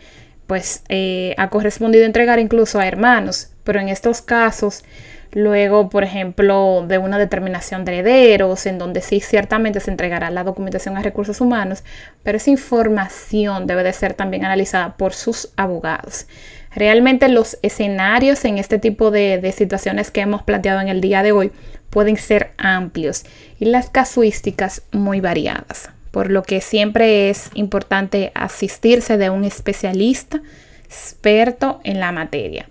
pues 0.47 0.81
eh, 0.89 1.35
ha 1.37 1.51
correspondido 1.51 2.05
entregar 2.05 2.39
incluso 2.39 2.79
a 2.79 2.87
hermanos, 2.87 3.51
pero 3.63 3.79
en 3.79 3.89
estos 3.89 4.23
casos, 4.23 4.83
luego, 5.31 5.89
por 5.89 6.03
ejemplo, 6.03 6.85
de 6.87 6.97
una 6.97 7.17
determinación 7.17 7.85
de 7.85 7.99
herederos, 7.99 8.65
en 8.65 8.77
donde 8.77 9.01
sí 9.01 9.19
ciertamente 9.19 9.79
se 9.79 9.91
entregará 9.91 10.29
la 10.29 10.43
documentación 10.43 10.97
a 10.97 11.01
recursos 11.01 11.41
humanos, 11.41 11.83
pero 12.23 12.37
esa 12.37 12.49
información 12.49 13.67
debe 13.67 13.83
de 13.83 13.93
ser 13.93 14.13
también 14.13 14.45
analizada 14.45 14.95
por 14.97 15.13
sus 15.13 15.49
abogados. 15.55 16.27
Realmente 16.75 17.29
los 17.29 17.57
escenarios 17.61 18.45
en 18.45 18.57
este 18.57 18.79
tipo 18.79 19.11
de, 19.11 19.39
de 19.39 19.51
situaciones 19.51 20.11
que 20.11 20.21
hemos 20.21 20.43
planteado 20.43 20.81
en 20.81 20.87
el 20.87 21.01
día 21.01 21.23
de 21.23 21.31
hoy 21.31 21.51
pueden 21.89 22.17
ser 22.17 22.51
amplios 22.57 23.23
y 23.59 23.65
las 23.65 23.89
casuísticas 23.89 24.83
muy 24.91 25.21
variadas 25.21 25.89
por 26.11 26.31
lo 26.31 26.43
que 26.43 26.61
siempre 26.61 27.29
es 27.29 27.49
importante 27.53 28.31
asistirse 28.33 29.17
de 29.17 29.29
un 29.29 29.43
especialista 29.43 30.41
experto 30.85 31.81
en 31.83 31.99
la 31.99 32.11
materia. 32.11 32.67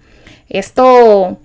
Esto, 0.49 1.39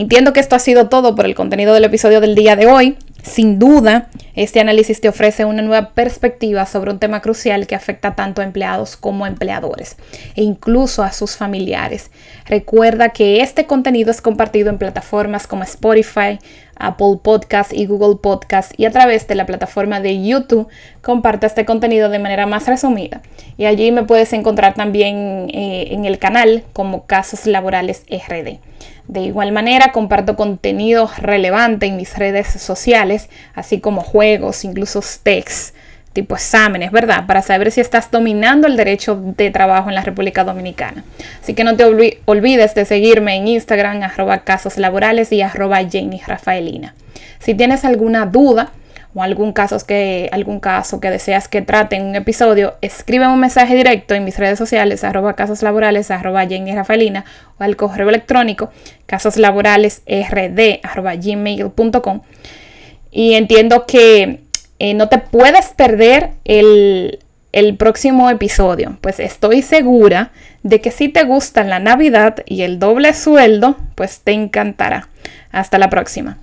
entiendo 0.00 0.32
que 0.32 0.40
esto 0.40 0.56
ha 0.56 0.60
sido 0.60 0.88
todo 0.88 1.14
por 1.14 1.26
el 1.26 1.34
contenido 1.34 1.74
del 1.74 1.84
episodio 1.84 2.20
del 2.20 2.34
día 2.34 2.56
de 2.56 2.66
hoy. 2.66 2.96
Sin 3.22 3.58
duda, 3.58 4.08
Este 4.36 4.60
análisis 4.60 5.00
te 5.00 5.08
ofrece 5.08 5.46
una 5.46 5.62
nueva 5.62 5.94
perspectiva 5.94 6.66
sobre 6.66 6.90
un 6.90 6.98
tema 6.98 7.22
crucial 7.22 7.66
que 7.66 7.74
afecta 7.74 8.14
tanto 8.14 8.42
a 8.42 8.44
empleados 8.44 8.94
como 8.98 9.24
a 9.24 9.28
empleadores 9.28 9.96
e 10.36 10.42
incluso 10.42 11.02
a 11.02 11.10
sus 11.10 11.36
familiares. 11.36 12.10
Recuerda 12.44 13.08
que 13.08 13.40
este 13.40 13.64
contenido 13.64 14.10
es 14.10 14.20
compartido 14.20 14.68
en 14.68 14.76
plataformas 14.76 15.46
como 15.46 15.62
Spotify, 15.62 16.38
Apple 16.78 17.18
Podcast 17.22 17.72
y 17.72 17.86
Google 17.86 18.16
Podcast 18.16 18.72
y 18.76 18.84
a 18.84 18.90
través 18.90 19.26
de 19.28 19.34
la 19.34 19.46
plataforma 19.46 20.00
de 20.00 20.24
YouTube 20.24 20.68
comparte 21.02 21.46
este 21.46 21.64
contenido 21.64 22.08
de 22.08 22.18
manera 22.18 22.46
más 22.46 22.66
resumida. 22.66 23.22
Y 23.56 23.64
allí 23.64 23.92
me 23.92 24.04
puedes 24.04 24.32
encontrar 24.32 24.74
también 24.74 25.48
eh, 25.52 25.88
en 25.90 26.04
el 26.04 26.18
canal 26.18 26.64
como 26.72 27.06
Casos 27.06 27.46
Laborales 27.46 28.04
RD. 28.10 28.58
De 29.08 29.20
igual 29.20 29.52
manera, 29.52 29.92
comparto 29.92 30.34
contenido 30.36 31.08
relevante 31.18 31.86
en 31.86 31.96
mis 31.96 32.18
redes 32.18 32.48
sociales, 32.48 33.28
así 33.54 33.80
como 33.80 34.00
juegos, 34.00 34.64
incluso 34.64 35.00
texts 35.22 35.74
tipo 36.16 36.34
exámenes, 36.34 36.90
¿verdad? 36.90 37.26
Para 37.26 37.42
saber 37.42 37.70
si 37.70 37.82
estás 37.82 38.10
dominando 38.10 38.66
el 38.66 38.78
derecho 38.78 39.20
de 39.36 39.50
trabajo 39.50 39.90
en 39.90 39.94
la 39.94 40.00
República 40.00 40.44
Dominicana. 40.44 41.04
Así 41.42 41.52
que 41.52 41.62
no 41.62 41.76
te 41.76 41.84
olvides 42.24 42.74
de 42.74 42.86
seguirme 42.86 43.36
en 43.36 43.46
Instagram, 43.48 44.02
arroba 44.02 44.38
casos 44.38 44.78
laborales 44.78 45.30
y 45.30 45.42
arroba 45.42 45.84
Jenny 45.84 46.22
Rafaelina. 46.26 46.94
Si 47.38 47.54
tienes 47.54 47.84
alguna 47.84 48.24
duda 48.24 48.70
o 49.14 49.22
algún 49.22 49.52
caso, 49.52 49.76
que, 49.86 50.30
algún 50.32 50.58
caso 50.58 51.00
que 51.00 51.10
deseas 51.10 51.48
que 51.48 51.60
trate 51.60 51.96
en 51.96 52.06
un 52.06 52.16
episodio, 52.16 52.76
escribe 52.80 53.28
un 53.28 53.38
mensaje 53.38 53.74
directo 53.74 54.14
en 54.14 54.24
mis 54.24 54.38
redes 54.38 54.58
sociales, 54.58 55.04
arroba 55.04 55.34
casos 55.34 55.62
laborales, 55.62 56.10
arroba 56.10 56.46
Jenny 56.46 56.74
Rafaelina 56.74 57.26
o 57.58 57.62
al 57.62 57.76
correo 57.76 58.08
electrónico 58.08 58.70
casoslaboralesrd, 59.04 60.80
arroba 60.82 61.14
gmail.com. 61.14 62.22
Y 63.10 63.34
entiendo 63.34 63.84
que 63.86 64.45
eh, 64.78 64.94
no 64.94 65.08
te 65.08 65.18
puedes 65.18 65.68
perder 65.68 66.30
el, 66.44 67.20
el 67.52 67.76
próximo 67.76 68.28
episodio, 68.30 68.98
pues 69.00 69.20
estoy 69.20 69.62
segura 69.62 70.30
de 70.62 70.80
que 70.80 70.90
si 70.90 71.08
te 71.08 71.24
gusta 71.24 71.64
la 71.64 71.78
Navidad 71.78 72.42
y 72.44 72.62
el 72.62 72.78
doble 72.78 73.14
sueldo, 73.14 73.76
pues 73.94 74.20
te 74.20 74.32
encantará. 74.32 75.08
Hasta 75.52 75.78
la 75.78 75.88
próxima. 75.88 76.38